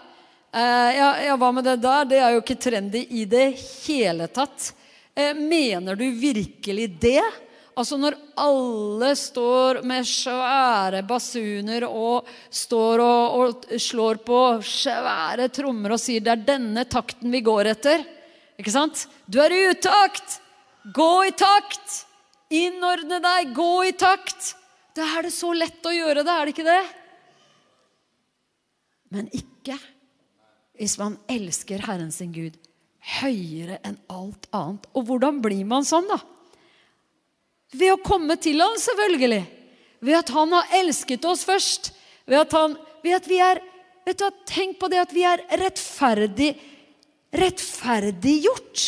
[0.54, 2.06] Eh, ja, ja, hva med det der?
[2.06, 3.56] Det er jo ikke trendy i det
[3.88, 4.74] hele tatt.
[5.16, 7.24] Eh, mener du virkelig det?
[7.80, 15.96] Altså når alle står med svære basuner og står og, og, slår på svære trommer
[15.96, 18.04] og sier det er denne takten vi går etter.
[18.60, 19.06] Ikke sant?
[19.26, 20.40] Du er i utakt!
[20.94, 22.02] Gå i takt!
[22.52, 24.56] Innordne deg, gå i takt!
[24.98, 26.82] Da er det så lett å gjøre det, er det ikke det?
[29.12, 29.78] Men ikke
[30.80, 32.58] hvis man elsker Herren sin Gud
[33.22, 34.88] høyere enn alt annet.
[34.98, 36.20] Og hvordan blir man sånn, da?
[37.72, 39.44] Ved å komme til ham, selvfølgelig.
[40.04, 41.92] Ved at han har elsket oss først.
[42.28, 43.62] Ved at, han, ved at vi er
[44.08, 46.52] vet du, Tenk på det at vi er rettferdig,
[47.38, 48.88] rettferdiggjort.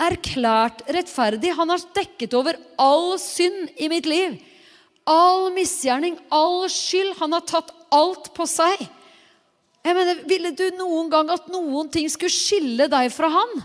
[0.00, 1.52] Erklært rettferdig.
[1.58, 4.38] Han har dekket over all synd i mitt liv.
[5.10, 7.16] All misgjerning, all skyld.
[7.20, 8.86] Han har tatt alt på seg.
[9.84, 13.62] Jeg mener, Ville du noen gang at noen ting skulle skille deg fra han?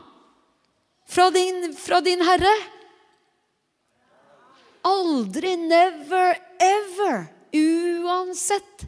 [1.06, 2.54] Fra din, fra din Herre?
[4.86, 7.26] Aldri, never, ever.
[7.56, 8.86] Uansett.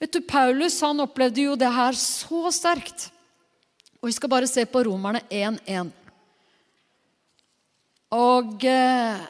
[0.00, 3.10] Vet du, Paulus han opplevde jo det her så sterkt.
[4.00, 5.92] Og Vi skal bare se på Romerne 1.1.
[8.14, 9.22] Og eh,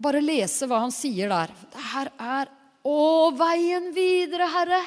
[0.00, 1.52] bare lese hva han sier der.
[1.72, 4.80] Det her er Å, veien videre, Herre.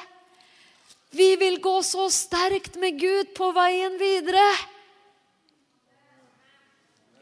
[1.14, 4.48] Vi vil gå så sterkt med Gud på veien videre.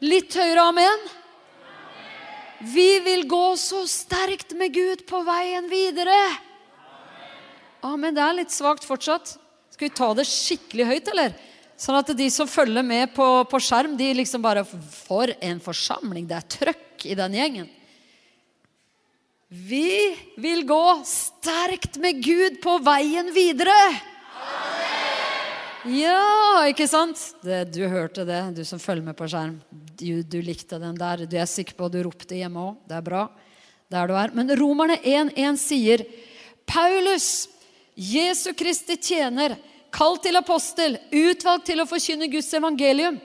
[0.00, 1.04] Litt høyere amen.
[2.62, 6.18] Vi vil gå så sterkt med Gud på veien videre.
[7.82, 8.14] Amen.
[8.14, 9.34] Det er litt svakt fortsatt.
[9.74, 11.34] Skal vi ta det skikkelig høyt, eller?
[11.74, 16.28] Sånn at de som følger med på, på skjerm, de liksom bare For en forsamling!
[16.30, 17.70] Det er trøkk i den gjengen.
[19.52, 23.74] Vi vil gå sterkt med Gud på veien videre.
[25.82, 27.18] Ja, ikke sant?
[27.42, 29.56] Det, du hørte det, du som følger med på skjerm.
[29.98, 31.24] Du, du likte den der.
[31.26, 32.76] Du er sikker på at du ropte hjemme òg.
[32.86, 33.24] Det er bra.
[33.90, 34.30] Der du er.
[34.36, 36.04] Men Romerne 1.1 sier
[36.70, 37.48] Paulus,
[37.98, 39.56] Jesu Kristi tjener,
[39.92, 43.18] kalt til apostel, utvalgt til å forkynne Guds evangelium.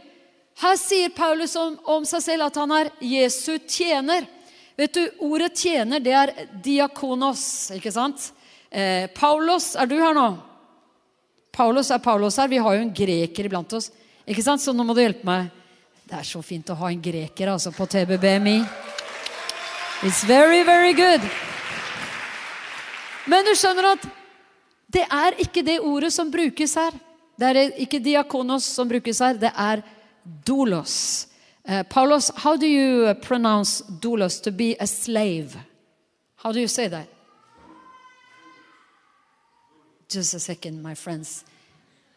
[0.57, 4.25] Her sier Paulus om, om seg selv at han er Jesu tjener.
[4.77, 6.33] Vet du, Ordet 'tjener' det er
[6.65, 8.31] diakonos, ikke sant?
[8.69, 10.27] Eh, Paulos, er du her nå?
[11.57, 12.47] Paulos er Paulus her.
[12.51, 13.89] Vi har jo en greker iblant oss.
[14.29, 14.61] Ikke sant?
[14.61, 15.49] Så nå må du hjelpe meg.
[16.05, 18.59] Det er så fint å ha en greker altså, på TBBMI.
[20.05, 21.25] It's very, very good.
[23.25, 24.05] Men du skjønner at
[24.93, 26.93] det er ikke det ordet som brukes her.
[27.37, 29.41] Det er ikke diakonos som brukes her.
[29.41, 29.81] Det er
[30.45, 31.27] dolos.
[31.67, 35.57] Uh, Paulos, how do you pronounce doulos to be a slave?
[36.37, 37.16] How do you say that?
[40.09, 41.43] Just a second, my friends.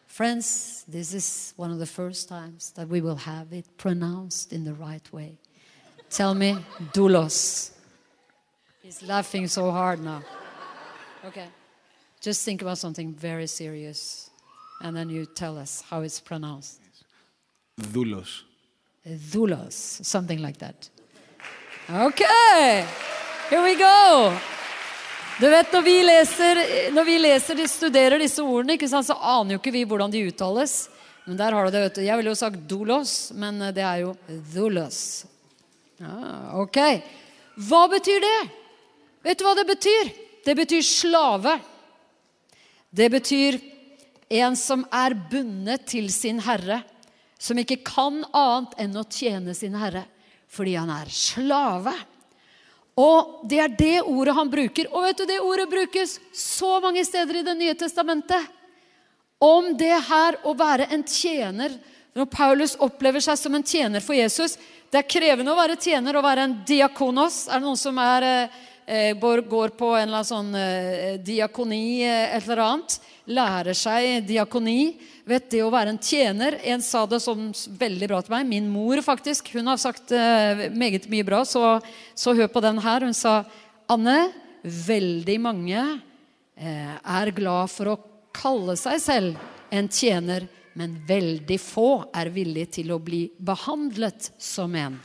[0.07, 4.63] Friends, this is one of the first times that we will have it pronounced in
[4.63, 5.37] the right way.
[6.09, 6.57] Tell me,
[6.93, 7.71] doulos.
[8.81, 10.21] He's laughing so hard now.
[11.25, 11.47] Okay.
[12.19, 14.29] Just think about something very serious,
[14.81, 16.79] and then you tell us how it's pronounced.
[17.79, 18.43] Doulos.
[19.07, 19.73] Dhulos,
[20.05, 20.89] something like that.
[21.89, 22.85] Okay,
[23.49, 24.37] here we go.
[25.39, 26.59] Du vet, Når vi leser,
[26.93, 30.25] når vi leser de studerer disse ordene, sant, så aner jo ikke vi hvordan de
[30.27, 30.89] uttales.
[31.25, 32.01] Men der har du det, vet du.
[32.05, 34.15] Jeg ville jo sagt dolos, men det er jo
[34.53, 35.25] dolos.
[36.01, 36.79] Ja, ok.
[37.67, 38.39] Hva betyr det?
[39.25, 40.13] Vet du hva det betyr?
[40.45, 41.59] Det betyr slave.
[42.89, 43.59] Det betyr
[44.41, 46.81] en som er bundet til sin herre
[47.41, 50.05] som ikke kan annet enn å tjene sin herre
[50.51, 51.93] fordi han er slave.
[52.99, 54.89] Og det er det ordet han bruker.
[54.91, 58.49] Og vet du, det ordet brukes så mange steder i Det nye testamentet.
[59.41, 61.73] Om det her å være en tjener
[62.13, 64.53] Når Paulus opplever seg som en tjener for Jesus
[64.91, 67.47] Det er krevende å være tjener og være en diakonos.
[67.47, 68.49] Er det noen som er,
[68.85, 72.99] eh, går på en eller annen sånn eh, diakoni eh, et eller annet?
[73.31, 74.99] Lærer seg diakoni?
[75.27, 78.47] Vet det å være en tjener En sa det som veldig bra til meg.
[78.49, 79.51] Min mor, faktisk.
[79.55, 81.79] Hun har sagt uh, meget mye bra, så,
[82.15, 83.05] så, hør på den her.
[83.05, 83.41] Hun sa
[83.91, 84.31] Anne,
[84.61, 87.99] veldig mange uh, er glad for å
[88.35, 94.75] kalle seg selv en tjener, men veldig få er villig til å bli behandlet som
[94.75, 94.97] en.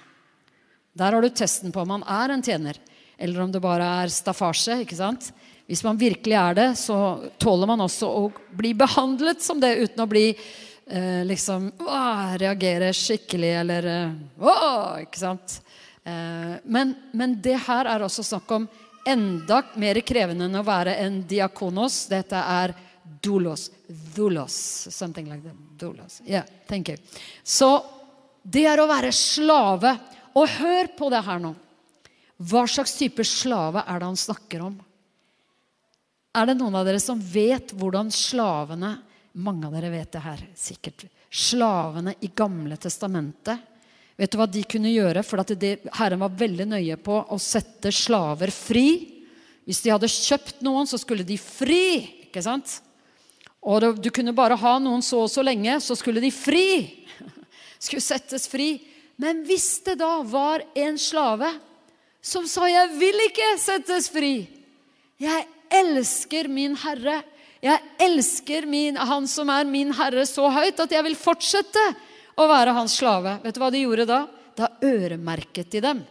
[0.97, 2.79] Der har du testen på om man er en tjener,
[3.19, 4.81] eller om det bare er staffasje.
[4.85, 5.31] ikke sant?
[5.67, 6.97] Hvis man virkelig er det, så
[7.43, 11.73] tåler man også å bli behandlet som det uten å bli eh, liksom
[12.39, 14.55] Reagere skikkelig eller eh, å,
[15.03, 15.59] Ikke sant?
[16.07, 18.69] Eh, men, men, det her er også snakk om
[19.07, 22.05] enda mer krevende enn å være en diakonos.
[22.11, 22.75] Dette er
[23.23, 23.69] doulos.
[24.15, 24.57] Doulos.
[24.95, 25.59] Something like that.
[25.79, 26.21] Doulos.
[26.27, 26.99] Yeah, thank you.
[27.43, 27.81] Så
[28.43, 29.97] det er å være slave.
[30.37, 31.55] Og hør på det her nå.
[32.37, 34.75] Hva slags type slave er det han snakker om?
[36.37, 38.99] Er det noen av dere som vet hvordan slavene
[39.41, 41.03] Mange av dere vet det her sikkert.
[41.29, 43.61] Slavene i Gamle testamentet.
[44.17, 45.21] Vet du hva de kunne gjøre?
[45.29, 48.87] For det, Herren var veldig nøye på å sette slaver fri.
[49.69, 52.25] Hvis de hadde kjøpt noen, så skulle de fri.
[52.31, 52.79] ikke sant?
[53.61, 56.69] Og det, du kunne bare ha noen så og så lenge, så skulle de fri.
[57.85, 58.79] Skulle settes fri.
[59.21, 61.51] Men hvis det da var en slave
[62.25, 64.49] som sa 'jeg vil ikke settes fri',
[65.21, 67.23] jeg elsker min Herre.
[67.65, 71.85] Jeg elsker min, Han som er min Herre, så høyt at jeg vil fortsette
[72.37, 73.39] å være hans slave.
[73.43, 74.21] Vet du hva de gjorde da?
[74.57, 76.05] Da øremerket de dem.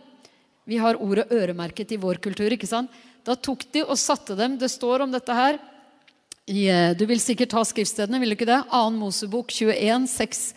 [0.66, 2.52] Vi har ordet 'øremerket' i vår kultur.
[2.52, 2.90] ikke sant?
[3.24, 5.60] Da tok de og satte dem Det står om dette her.
[6.48, 8.70] I, eh, du vil sikkert ha skriftstedene, vil du ikke det?
[8.70, 8.92] 2.
[9.00, 10.54] Mosebok 21, 6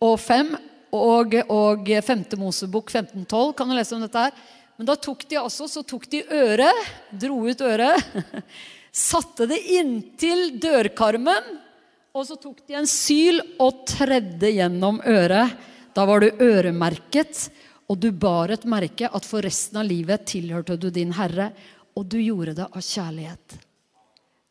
[0.00, 0.56] og 5
[0.92, 2.24] og, og 5.
[2.38, 3.52] Mosebok 15, 12.
[3.54, 4.32] Kan du lese om dette her?
[4.78, 8.18] Men da tok de altså, så tok de øret, dro ut øret,
[9.10, 11.56] satte det inntil dørkarmen,
[12.14, 15.56] og så tok de en syl og tredde gjennom øret.
[15.94, 17.48] Da var du øremerket.
[17.88, 21.50] Og du bar et merke at for resten av livet tilhørte du din Herre,
[21.96, 23.54] og du gjorde det av kjærlighet.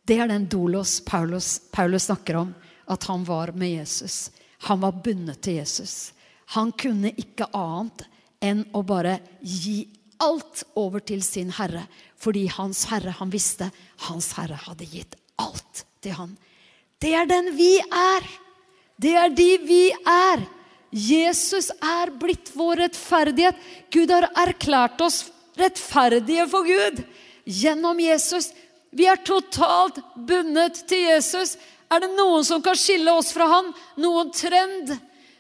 [0.08, 2.54] Det er den dolos Paulus, Paulus snakker om,
[2.88, 4.32] at han var med Jesus.
[4.68, 6.14] Han var bundet til Jesus.
[6.56, 8.08] Han kunne ikke annet
[8.42, 9.84] enn å bare gi
[10.24, 11.86] alt over til sin herre.
[12.18, 13.70] Fordi hans herre, han visste,
[14.08, 16.36] hans herre hadde gitt alt til han.
[17.02, 18.28] Det er den vi er.
[18.98, 20.46] Det er de vi er.
[20.92, 23.58] Jesus er blitt vår rettferdighet.
[23.94, 25.26] Gud har erklært oss
[25.58, 27.04] rettferdige for Gud
[27.46, 28.50] gjennom Jesus.
[28.90, 31.58] Vi er totalt bundet til Jesus.
[31.92, 33.70] Er det noen som kan skille oss fra han?
[34.00, 34.96] Noen trend?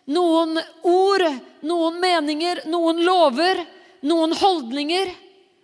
[0.07, 1.25] Noen ord?
[1.65, 2.65] Noen meninger?
[2.71, 3.63] Noen lover?
[4.05, 5.13] Noen holdninger?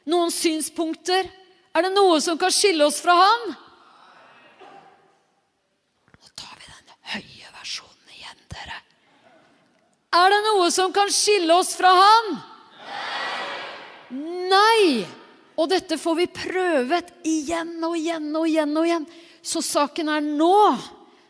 [0.09, 1.29] Noen synspunkter?
[1.73, 3.47] Er det noe som kan skille oss fra han?
[6.17, 8.79] Nå tar vi den høye versjonen igjen, dere.
[10.21, 12.31] Er det noe som kan skille oss fra han?
[14.13, 14.47] Nei!
[14.53, 14.87] Nei!
[15.59, 19.05] Og dette får vi prøvet igjen og igjen og igjen og igjen.
[19.45, 20.57] Så saken er nå,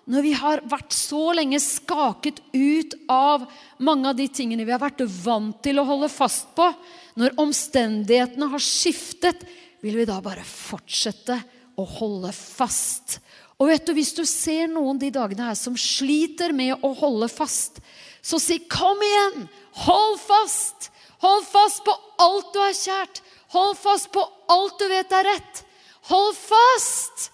[0.10, 3.46] når vi har vært så lenge skaket ut av
[3.80, 6.68] mange av de tingene vi har vært vant til å holde fast på,
[7.16, 9.46] når omstendighetene har skiftet,
[9.84, 11.38] vil vi da bare fortsette
[11.80, 13.20] å holde fast.
[13.60, 17.30] Og vet du, Hvis du ser noen de dagene her som sliter med å holde
[17.32, 17.80] fast,
[18.22, 19.48] så si 'kom igjen'!
[19.88, 20.90] Hold fast!
[21.20, 23.22] Hold fast på alt du har kjært.
[23.56, 25.64] Hold fast på alt du vet er rett.
[26.10, 27.32] Hold fast!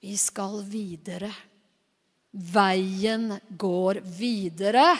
[0.00, 1.32] Vi skal videre.
[2.36, 4.90] Veien går videre.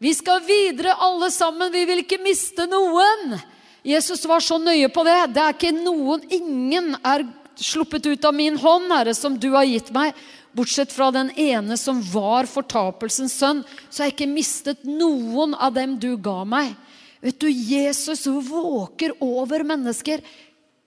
[0.00, 1.72] Vi skal videre alle sammen.
[1.72, 3.38] Vi vil ikke miste noen.
[3.84, 5.18] Jesus var så nøye på det.
[5.32, 7.24] Det er ikke noen Ingen er
[7.60, 10.12] sluppet ut av min hånd, Herre, som du har gitt meg.
[10.56, 15.76] Bortsett fra den ene som var fortapelsens sønn, så har jeg ikke mistet noen av
[15.76, 16.72] dem du ga meg.
[17.20, 20.24] Vet du, Jesus våker over mennesker.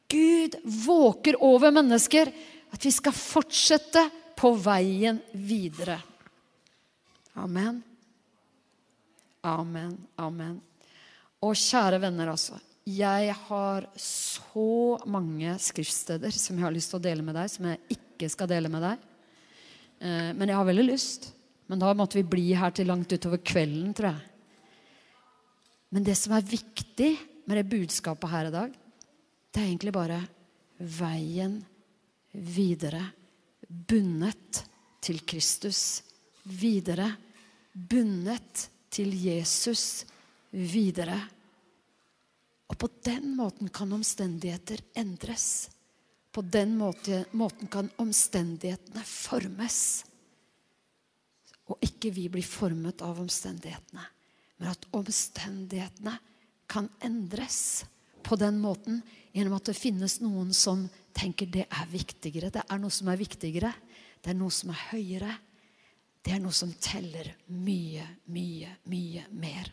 [0.10, 2.34] Gud våker over mennesker.
[2.74, 4.08] At vi skal fortsette
[4.38, 6.00] på veien videre.
[7.40, 7.82] Amen.
[9.44, 9.96] Amen.
[10.16, 10.60] Amen.
[11.44, 12.60] Og kjære venner, altså.
[12.88, 17.68] Jeg har så mange skriftsteder som jeg har lyst til å dele med deg, som
[17.70, 19.08] jeg ikke skal dele med deg.
[20.04, 21.32] Eh, men jeg har veldig lyst.
[21.72, 24.30] Men da måtte vi bli her til langt utover kvelden, tror jeg.
[25.96, 27.12] Men det som er viktig
[27.48, 28.74] med det budskapet her i dag,
[29.54, 30.20] det er egentlig bare
[30.80, 31.60] veien
[32.34, 33.04] videre.
[33.74, 34.64] Bundet
[35.04, 36.04] til Kristus.
[36.44, 37.10] Videre.
[37.74, 40.06] Bundet til Jesus.
[40.54, 41.20] Videre.
[42.70, 45.70] Og på den måten kan omstendigheter endres.
[46.34, 49.80] På den måten kan omstendighetene formes.
[51.70, 54.06] Og ikke vi blir formet av omstendighetene
[54.64, 56.14] men at omstendighetene
[56.72, 57.84] kan endres
[58.24, 59.02] på den måten
[59.36, 62.52] gjennom at det finnes noen som tenker det er viktigere.
[62.54, 63.72] Det er noe som er viktigere.
[64.24, 65.32] Det er noe som er høyere.
[66.24, 69.72] Det er noe som teller mye, mye, mye mer.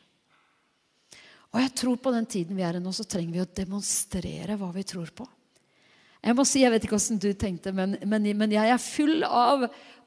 [1.51, 4.57] Og jeg tror på den tiden vi er i nå, så trenger vi å demonstrere
[4.59, 5.27] hva vi tror på.
[6.21, 9.25] Jeg må si, jeg vet ikke hvordan du tenkte, men, men, men jeg er full
[9.25, 9.65] av,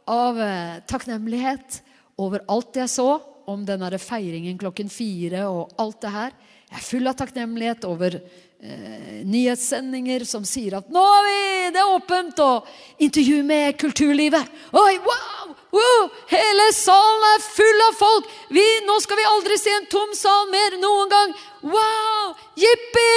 [0.08, 1.80] av eh, takknemlighet
[2.22, 3.08] over alt jeg så,
[3.50, 6.36] om den feiringen klokken fire og alt det her.
[6.70, 8.20] Jeg er full av takknemlighet over
[8.64, 12.68] eh, nyhetssendinger som sier at 'nå er vi, det er åpent', og
[13.00, 14.48] intervju med kulturlivet.
[14.72, 18.30] Oi, wow, wow, Hele salen er full av folk!
[18.50, 21.36] Vi, nå skal vi aldri se en tom sal mer noen gang.
[21.64, 22.36] Wow!
[22.56, 23.10] Jippi!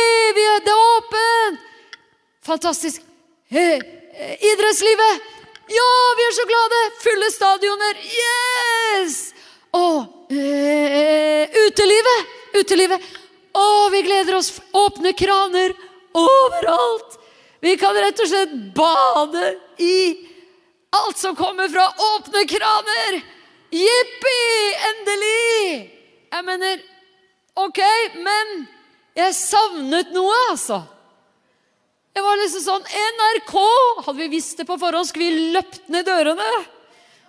[0.64, 1.61] Det er åpent!
[2.46, 3.02] Fantastisk.
[3.50, 3.78] Eh,
[4.52, 5.22] idrettslivet!
[5.68, 6.82] Ja, vi er så glade!
[7.02, 8.02] Fulle stadioner.
[8.23, 9.16] Yes!
[9.75, 12.35] Og eh, utelivet!
[12.56, 13.02] Utelivet.
[13.57, 14.50] Å, vi gleder oss!
[14.73, 15.75] Åpne kraner
[16.17, 17.19] overalt!
[17.65, 19.96] Vi kan rett og slett bade i
[20.96, 23.19] alt som kommer fra åpne kraner!
[23.73, 24.42] Jippi!
[24.90, 25.88] Endelig!
[26.33, 26.85] Jeg mener
[27.57, 27.81] Ok,
[28.21, 28.67] men
[29.17, 30.83] jeg savnet noe, altså.
[32.17, 33.54] Jeg var liksom sånn NRK!
[34.04, 36.50] Hadde vi visst det på forhånd, skulle vi løpt ned dørene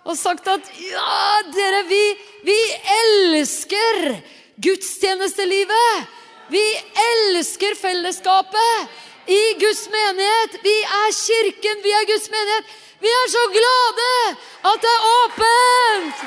[0.08, 2.02] og sagt at ja, dere, vi,
[2.46, 2.56] vi
[2.94, 4.14] elsker
[4.62, 6.08] gudstjenestelivet.
[6.48, 6.64] Vi
[7.04, 8.88] elsker fellesskapet
[9.28, 10.58] i Guds menighet.
[10.64, 12.76] Vi er kirken, vi er Guds menighet.
[12.98, 14.10] Vi er så glade
[14.72, 16.22] at det er åpent!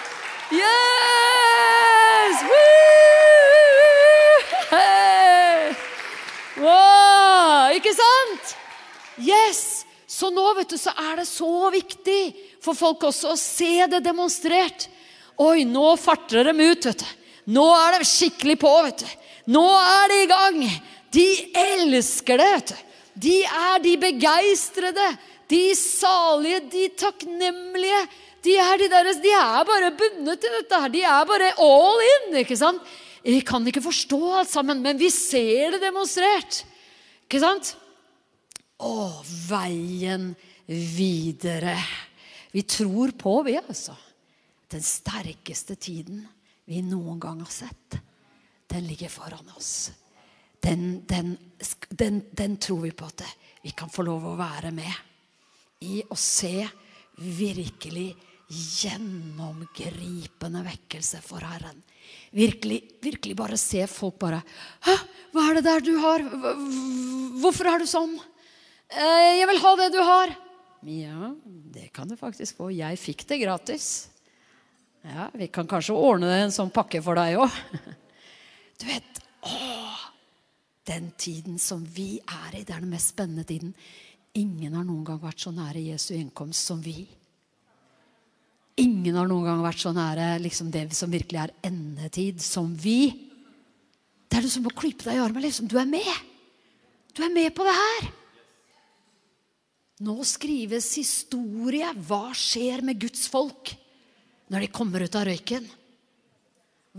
[0.51, 2.43] Yes!
[6.61, 7.71] Wow!
[7.75, 8.55] Ikke sant?
[9.19, 9.61] Yes!
[10.07, 12.21] Så nå vet du, så er det så viktig
[12.61, 14.88] for folk også å se det demonstrert.
[15.41, 17.20] Oi, nå farter de ut, vet du.
[17.50, 19.12] Nå er det skikkelig på, vet du.
[19.56, 20.64] Nå er de i gang.
[21.12, 21.28] De
[21.58, 22.50] elsker det.
[22.56, 22.88] vet du.
[23.22, 25.08] De er de begeistrede,
[25.52, 28.02] de salige, de takknemlige.
[28.42, 30.94] De er, de, deres, de er bare bundet til dette her.
[30.94, 32.38] De er bare all in.
[32.42, 32.82] ikke sant?
[33.22, 36.64] Vi kan ikke forstå alt sammen, men vi ser det demonstrert.
[37.28, 37.76] Ikke sant?
[38.82, 39.12] Å,
[39.52, 40.32] veien
[40.66, 41.76] videre.
[42.56, 43.94] Vi tror på, vi, altså.
[44.72, 46.24] Den sterkeste tiden
[46.72, 47.99] vi noen gang har sett,
[48.72, 49.91] den ligger foran oss.
[50.61, 51.34] Den, den,
[51.89, 53.26] den, den tror vi på at
[53.61, 56.63] vi kan få lov å være med i å se
[57.19, 58.13] virkelig
[58.51, 61.84] gjennomgripende vekkelse for Herren.
[62.36, 64.41] Virkelig, virkelig bare se folk bare
[64.84, 64.95] Hæ,
[65.32, 66.19] hva er det der du har?
[67.41, 68.19] Hvorfor er du sånn?
[68.91, 70.28] «Eh, jeg vil ha det du har.
[70.84, 71.32] Ja,
[71.72, 72.72] det kan du faktisk få.
[72.76, 73.86] Jeg fikk det gratis.
[75.02, 77.49] Ja, Vi kan kanskje ordne en sånn pakke for deg òg.
[78.82, 79.58] Du vet å,
[80.89, 83.76] Den tiden som vi er i, det er den mest spennende tiden.
[84.34, 87.04] Ingen har noen gang vært så nære Jesu innkomst som vi.
[88.82, 93.12] Ingen har noen gang vært så nære liksom det som virkelig er endetid, som vi.
[94.32, 95.45] Det er som å klype deg i armen.
[95.45, 95.70] Liksom.
[95.70, 96.10] Du er med.
[97.14, 98.10] Du er med på det her.
[100.08, 101.91] Nå skrives historie.
[102.08, 103.76] Hva skjer med Guds folk
[104.52, 105.64] når de kommer ut av røyken?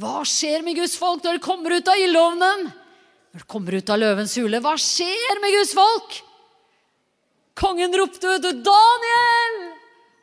[0.00, 2.70] Hva skjer med Guds folk når de kommer ut av ildovnen?
[3.32, 4.60] Når de kommer ut av løvens hule?
[4.64, 6.16] Hva skjer med Guds folk?
[7.60, 9.58] Kongen ropte ut 'Daniel!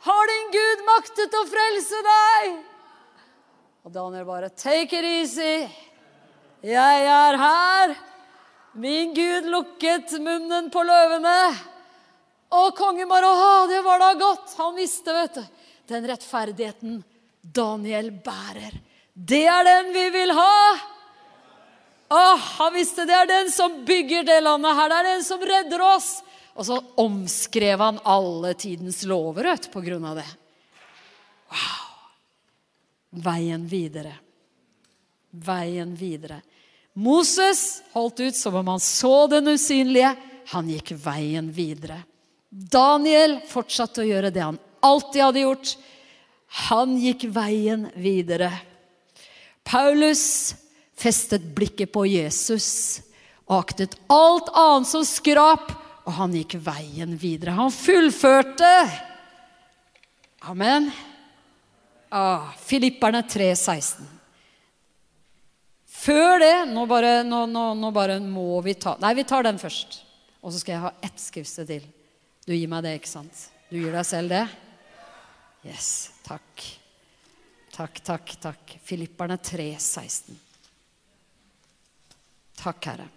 [0.02, 2.58] Har din Gud maktet å frelse deg?'
[3.86, 5.70] Og Daniel bare 'Take it easy.
[6.66, 7.96] Jeg er her.'
[8.74, 11.58] Min Gud lukket munnen på løvene.
[12.52, 15.46] Og kongen bare 'Å, det var da godt.' Han visste, vet du.
[15.86, 17.04] Den rettferdigheten
[17.42, 18.76] Daniel bærer.
[19.14, 20.56] Det er den vi vil ha!
[22.10, 24.90] Åh, han visste det er den som bygger det landet her.
[24.90, 26.10] Det er den som redder oss.
[26.58, 30.28] Og så omskrev han alle tidens lover vet, på grunn av det.
[31.54, 31.86] Wow!
[33.30, 34.16] Veien videre.
[35.30, 36.42] Veien videre.
[37.00, 40.16] Moses holdt ut som om han så den usynlige.
[40.52, 42.02] Han gikk veien videre.
[42.50, 45.76] Daniel fortsatte å gjøre det han alltid hadde gjort.
[46.70, 48.52] Han gikk veien videre.
[49.64, 50.56] Paulus
[50.98, 53.02] festet blikket på Jesus
[53.50, 55.72] aktet alt annet som skrap,
[56.06, 57.56] og han gikk veien videre.
[57.58, 58.70] Han fullførte.
[60.50, 60.90] Amen.
[62.10, 64.08] Ah, Filipperne 3, 16.
[66.00, 69.60] Før det nå bare, nå, nå, nå bare må vi ta Nei, vi tar den
[69.62, 70.00] først.
[70.40, 71.86] Og så skal jeg ha ett skriftsted til.
[72.48, 73.50] Du gir meg det, ikke sant?
[73.70, 74.46] Du gir deg selv det?
[75.64, 76.12] Yes.
[76.24, 76.64] Takk.
[77.72, 78.78] Takk, takk, takk.
[78.84, 80.40] Filipperne 3, 16.
[82.64, 83.08] Takk, Herre.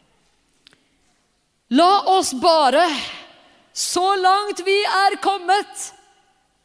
[1.72, 2.84] La oss bare,
[3.72, 5.86] så langt vi er kommet,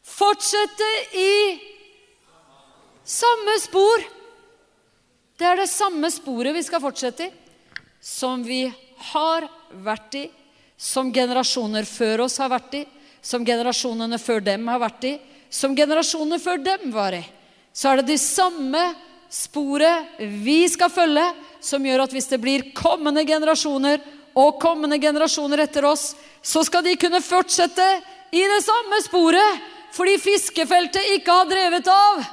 [0.03, 1.35] fortsette i
[3.07, 4.03] samme spor.
[5.37, 7.31] Det er det samme sporet vi skal fortsette i,
[8.01, 8.65] som vi
[9.13, 9.47] har
[9.85, 10.25] vært i,
[10.77, 12.83] som generasjoner før oss har vært i,
[13.21, 15.15] som generasjonene før dem har vært i,
[15.49, 17.23] som generasjonene før dem var i.
[17.73, 18.83] Så er det de samme
[19.29, 21.25] sporet vi skal følge,
[21.61, 24.01] som gjør at hvis det blir kommende generasjoner
[24.37, 27.87] og kommende generasjoner etter oss, så skal de kunne fortsette
[28.31, 32.25] i det samme sporet, fordi fiskefeltet ikke har drevet av.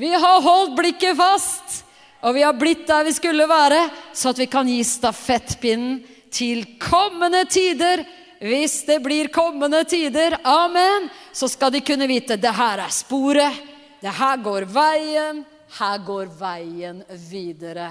[0.00, 1.82] Vi har holdt blikket fast,
[2.20, 6.00] og vi har blitt der vi skulle være, så at vi kan gi stafettpinnen
[6.30, 8.04] til kommende tider.
[8.40, 13.58] Hvis det blir kommende tider, amen, så skal de kunne vite det her er sporet.
[14.00, 15.42] Det her går veien.
[15.76, 17.90] Her går veien videre.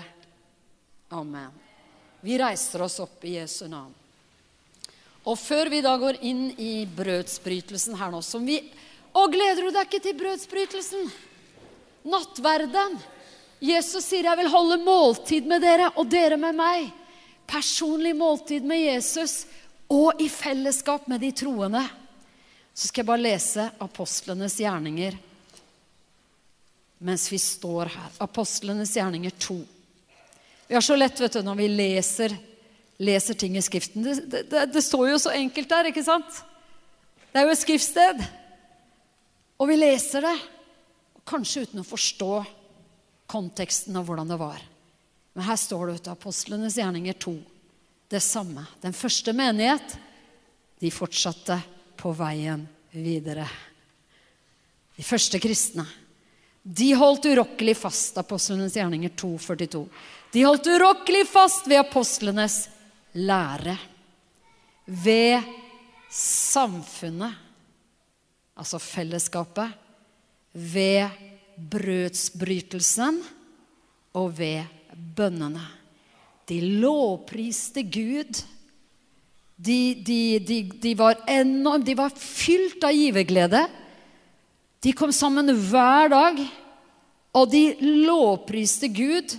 [1.14, 1.54] Amen.
[2.26, 3.94] Vi reiser oss opp i Jesu navn.
[5.30, 8.58] Og før vi da går inn i brødsbrytelsen her nå, som vi
[9.10, 11.08] Å, gleder du deg ikke til brødsbrytelsen?
[12.10, 13.00] Nattverden.
[13.60, 16.92] Jesus sier, 'Jeg vil holde måltid med dere, og dere med meg'.
[17.48, 19.46] Personlig måltid med Jesus
[19.90, 21.82] og i fellesskap med de troende.
[22.74, 25.18] Så skal jeg bare lese apostlenes gjerninger
[27.00, 28.16] mens vi står her.
[28.20, 29.56] Apostlenes gjerninger 2.
[30.68, 32.36] Vi har så lett vet du, når vi leser,
[33.00, 34.04] leser ting i Skriften.
[34.04, 36.42] Det, det, det, står jo så enkelt der, ikke sant?
[37.32, 38.20] Det er jo et skriftsted.
[39.60, 40.36] Og vi leser det,
[41.30, 42.34] kanskje uten å forstå
[43.32, 44.60] konteksten av hvordan det var.
[45.38, 47.36] Men her står det ute Apostlenes gjerninger 2.
[48.10, 48.66] Det samme.
[48.82, 49.98] Den første menighet,
[50.82, 51.60] de fortsatte
[52.00, 52.64] på veien
[52.96, 53.46] videre.
[54.98, 55.86] De første kristne.
[56.64, 59.86] De holdt urokkelig fast, Apostlenes gjerninger 2,42.
[60.34, 62.58] De holdt urokkelig fast ved apostlenes
[63.14, 63.78] lære.
[64.86, 65.46] Ved
[66.12, 67.38] samfunnet,
[68.58, 69.70] altså fellesskapet.
[70.54, 71.10] Ved
[71.70, 73.22] brødsbrytelsen
[74.18, 74.66] og ved
[75.16, 75.79] bønnene.
[76.50, 78.42] De lovpriste Gud.
[79.60, 83.66] De, de, de, de var enormt De var fylt av giverglede.
[84.80, 86.38] De kom sammen hver dag,
[87.36, 87.64] og de
[88.08, 89.36] lovpriste Gud.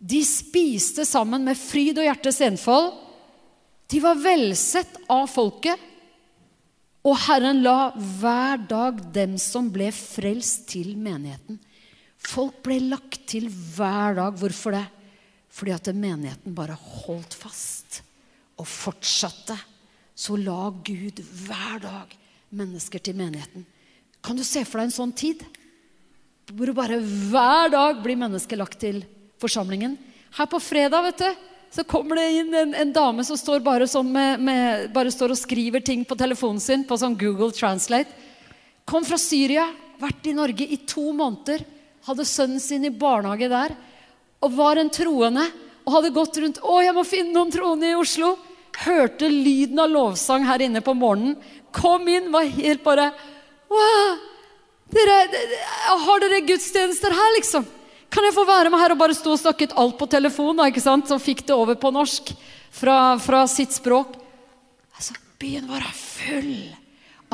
[0.00, 2.94] De spiste sammen med fryd og hjertes enfold.
[3.92, 5.92] De var velsett av folket.
[7.04, 11.60] Og Herren la hver dag dem som ble frelst, til menigheten.
[12.16, 14.38] Folk ble lagt til hver dag.
[14.40, 14.86] Hvorfor det?
[15.54, 18.00] Fordi at menigheten bare holdt fast
[18.58, 19.56] og fortsatte.
[20.14, 22.14] Så la Gud hver dag
[22.54, 23.66] mennesker til menigheten.
[24.24, 25.42] Kan du se for deg en sånn tid?
[26.50, 29.02] Hvor bare hver dag blir mennesker lagt til
[29.42, 29.96] forsamlingen.
[30.34, 31.42] Her på fredag vet du,
[31.74, 35.34] så kommer det inn en, en dame som står bare, sånn med, med, bare står
[35.34, 38.10] og skriver ting på telefonen sin på sånn Google Translate.
[38.86, 39.66] Kom fra Syria,
[39.98, 41.64] vært i Norge i to måneder.
[42.06, 43.74] Hadde sønnen sin i barnehage der.
[44.44, 45.46] Og var en troende.
[45.84, 48.34] Og hadde gått rundt Å, jeg må finne noen troende i Oslo.
[48.84, 51.36] Hørte lyden av lovsang her inne på morgenen.
[51.74, 53.10] Kom inn, var helt bare
[53.72, 54.16] Wow!
[54.94, 55.14] Dere,
[56.04, 57.64] har dere gudstjenester her, liksom?
[58.12, 60.60] Kan jeg få være med her og bare stå og snakke alt på telefon?
[60.68, 61.08] Ikke sant?
[61.10, 62.30] Så fikk det over på norsk
[62.74, 64.14] fra, fra sitt språk.
[64.94, 66.68] Altså, Byen var full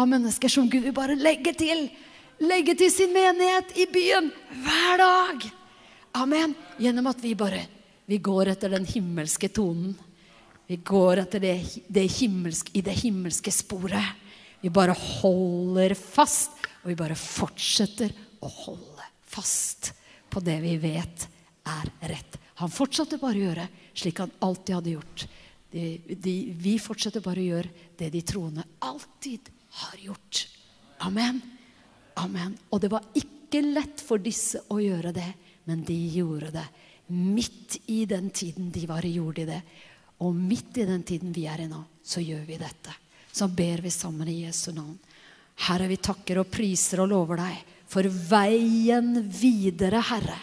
[0.00, 1.88] av mennesker som Gud vil bare legge til.
[2.40, 4.30] Legge til sin menighet i byen
[4.64, 5.50] hver dag.
[6.12, 6.54] Amen.
[6.78, 7.66] Gjennom at vi bare
[8.10, 9.92] vi går etter den himmelske tonen.
[10.66, 11.54] Vi går etter det,
[11.86, 14.16] det himmelske, i det himmelske sporet.
[14.60, 18.10] Vi bare holder fast, og vi bare fortsetter
[18.42, 19.92] å holde fast
[20.30, 21.28] på det vi vet
[21.70, 22.38] er rett.
[22.58, 25.24] Han fortsatte bare å gjøre slik han alltid hadde gjort.
[25.70, 29.52] De, de, vi fortsetter bare å gjøre det de troende alltid
[29.84, 30.42] har gjort.
[31.06, 31.38] Amen.
[32.18, 32.58] Amen.
[32.74, 35.30] Og det var ikke lett for disse å gjøre det,
[35.70, 36.66] men de gjorde det.
[37.14, 39.60] Midt i den tiden de var i, gjorde de det.
[40.26, 42.94] Og midt i den tiden vi er i nå, så gjør vi dette.
[43.30, 44.98] Så ber vi sammen i Jesu navn.
[45.68, 50.38] Herre, vi takker og priser og lover deg for veien videre, Herre.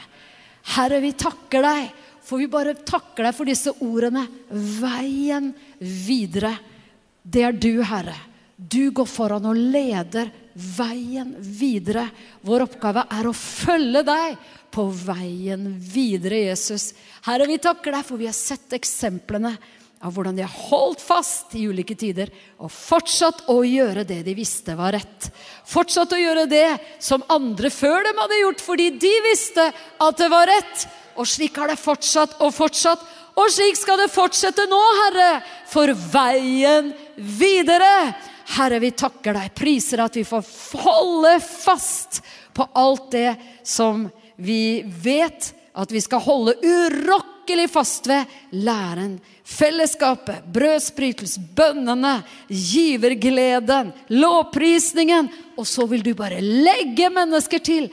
[0.76, 1.92] Herre, vi takker deg,
[2.28, 4.26] for vi bare takker deg for disse ordene.
[4.52, 6.56] Veien videre.
[7.24, 8.18] Det er du, Herre.
[8.58, 12.08] Du går foran og leder veien videre.
[12.42, 14.38] Vår oppgave er å følge deg
[14.78, 16.92] på veien videre, Jesus.
[17.26, 19.56] Herre, vi takker deg, for vi har sett eksemplene
[20.06, 22.30] av hvordan de har holdt fast i ulike tider
[22.62, 25.32] og fortsatt å gjøre det de visste var rett.
[25.66, 26.68] Fortsatt å gjøre det
[27.02, 30.86] som andre før dem hadde gjort fordi de visste at det var rett.
[31.18, 33.02] Og slik har det fortsatt og fortsatt.
[33.38, 35.32] Og slik skal det fortsette nå, Herre,
[35.74, 38.14] for veien videre.
[38.54, 40.46] Herre, vi takker deg, priser at vi får
[40.86, 42.22] holde fast
[42.54, 43.34] på alt det
[43.66, 44.06] som
[44.38, 48.26] vi vet at vi skal holde urokkelig fast ved.
[48.52, 49.18] Læren
[49.48, 52.20] Fellesskapet, brødsbrytelse, bønnene,
[52.50, 55.30] givergleden, lovprisningen.
[55.58, 57.88] Og så vil du bare legge mennesker til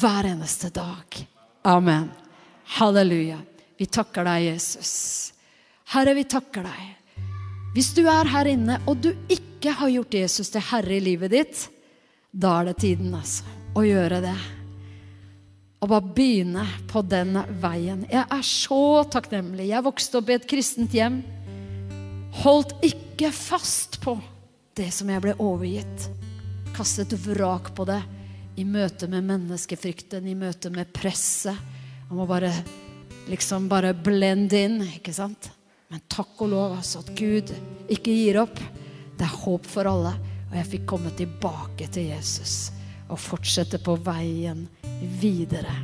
[0.00, 1.20] hver eneste dag.
[1.66, 2.08] Amen.
[2.78, 3.38] Halleluja.
[3.78, 4.92] Vi takker deg, Jesus.
[5.92, 6.92] Herre, vi takker deg.
[7.76, 11.34] Hvis du er her inne, og du ikke har gjort Jesus til herre i livet
[11.36, 11.66] ditt,
[12.32, 13.44] da er det tiden, altså,
[13.76, 14.36] å gjøre det
[15.86, 18.02] og bare begynne på den veien.
[18.10, 19.68] Jeg er så takknemlig.
[19.70, 21.20] Jeg vokste opp i et kristent hjem.
[22.42, 24.16] Holdt ikke fast på
[24.76, 26.08] det som jeg ble overgitt.
[26.74, 28.00] Kastet vrak på det
[28.58, 31.54] i møte med menneskefrykten, i møte med presset.
[31.54, 32.50] Jeg må bare
[33.30, 35.52] liksom bare blende inn, ikke sant?
[35.86, 37.52] Men takk og lov altså at Gud
[37.86, 38.58] ikke gir opp.
[39.14, 40.16] Det er håp for alle.
[40.50, 42.72] Og jeg fikk komme tilbake til Jesus
[43.06, 44.64] og fortsette på veien
[45.00, 45.74] videre.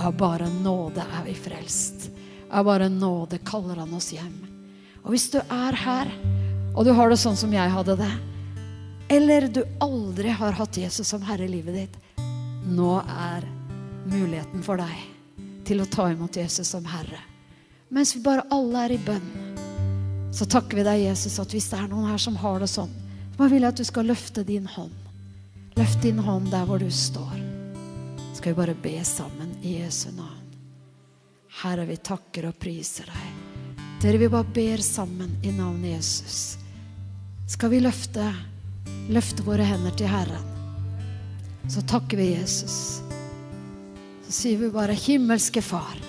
[0.00, 2.10] Av bare nåde er vi frelst.
[2.50, 4.36] Av bare nåde kaller han oss hjem.
[5.02, 6.10] Og hvis du er her,
[6.74, 8.12] og du har det sånn som jeg hadde det,
[9.10, 11.96] eller du aldri har hatt Jesus som herre i livet ditt,
[12.70, 13.46] nå er
[14.06, 17.18] muligheten for deg til å ta imot Jesus som herre.
[17.90, 19.28] Mens vi bare alle er i bønn,
[20.30, 22.92] så takker vi deg, Jesus, at hvis det er noen her som har det sånn,
[23.34, 24.94] så vil jeg at du skal løfte din hånd.
[25.80, 27.39] Løft din hånd der hvor du står
[28.40, 30.54] skal vi bare be sammen i Jesu navn.
[31.60, 33.82] Herre, vi takker og priser deg.
[34.00, 36.38] Dere, vi bare ber sammen i navnet Jesus.
[37.52, 38.24] Skal vi løfte,
[39.12, 40.48] løfte våre hender til Herren,
[41.68, 42.78] så takker vi Jesus.
[44.24, 46.00] Så sier vi bare, himmelske Far,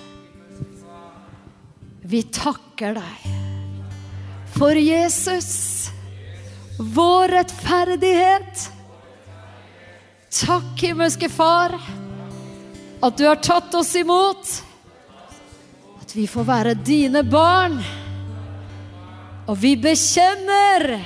[2.02, 3.28] Vi takker deg
[4.56, 5.90] for Jesus,
[6.80, 8.70] vår rettferdighet.
[10.32, 11.76] Takk, himmelske Far,
[13.02, 14.52] at du har tatt oss imot.
[16.02, 17.80] At vi får være dine barn.
[19.50, 21.00] Og vi bekjenner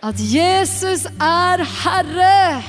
[0.00, 2.62] at Jesus er Herre.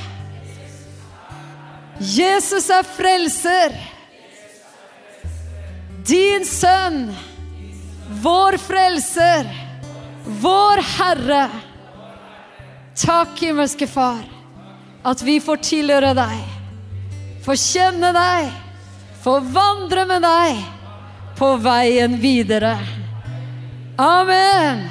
[2.02, 3.74] Jesus er frelser.
[6.02, 7.04] Din sønn,
[8.22, 9.46] vår frelser,
[10.42, 11.44] vår Herre.
[12.98, 14.24] Takk, himmelske Far,
[15.06, 16.42] at vi får tilhøre deg,
[17.42, 18.50] får kjenne deg,
[19.22, 20.62] få vandre med deg
[21.38, 22.76] på veien videre.
[23.98, 24.84] Amen.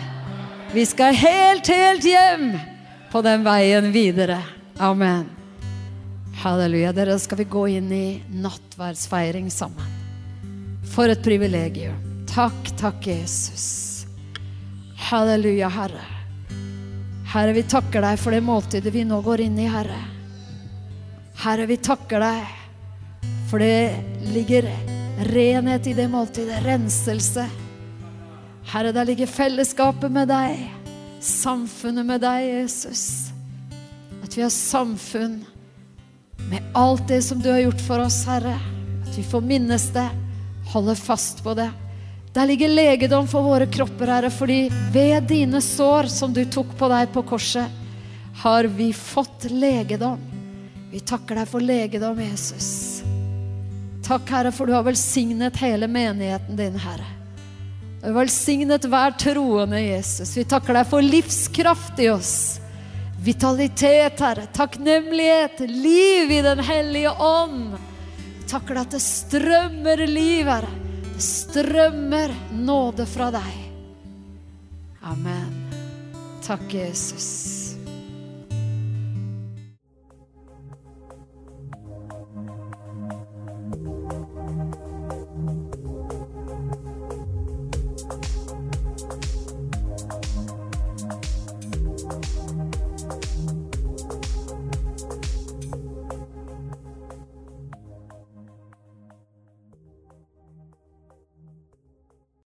[0.74, 2.52] Vi skal helt, helt hjem
[3.12, 4.40] på den veien videre.
[4.80, 5.26] Amen.
[6.44, 6.94] Halleluja.
[6.96, 10.00] Dere skal vi gå inn i nattverdsfeiring sammen.
[10.96, 12.26] For et privilegium.
[12.32, 14.06] Takk, takk, Jesus.
[15.10, 16.08] Halleluja, Herre.
[17.32, 20.00] Herre, vi takker deg for det måltidet vi nå går inn i, Herre.
[21.42, 22.58] Herre, vi takker deg
[23.52, 23.96] for det
[24.32, 24.64] ligger
[25.20, 26.64] renhet i det måltidet.
[26.64, 27.50] Renselse.
[28.72, 30.62] Herre, der ligger fellesskapet med deg.
[31.20, 33.04] Samfunnet med deg, Jesus.
[34.24, 35.42] At vi har samfunn
[36.48, 38.56] med alt det som du har gjort for oss, Herre.
[39.04, 40.08] At vi får minnes det
[40.72, 41.68] holde fast på det.
[42.32, 46.88] Der ligger legedom for våre kropper, Herre, fordi ved dine sår som du tok på
[46.88, 47.68] deg på korset,
[48.48, 50.31] har vi fått legedom.
[50.92, 53.02] Vi takker deg for legedom, Jesus.
[54.04, 57.08] Takk, Herre, for du har velsignet hele menigheten din, Herre.
[58.02, 60.34] Du har velsignet hver troende, Jesus.
[60.38, 62.34] Vi takker deg for livskraft i oss.
[63.24, 64.48] Vitalitet, Herre.
[64.52, 65.60] Takknemlighet.
[65.70, 67.78] Liv i Den hellige ånd
[68.40, 70.76] Vi takker deg at det strømmer liv, Herre.
[71.14, 73.58] Det strømmer nåde fra deg.
[75.06, 75.54] Amen.
[76.44, 77.61] Takk, Jesus.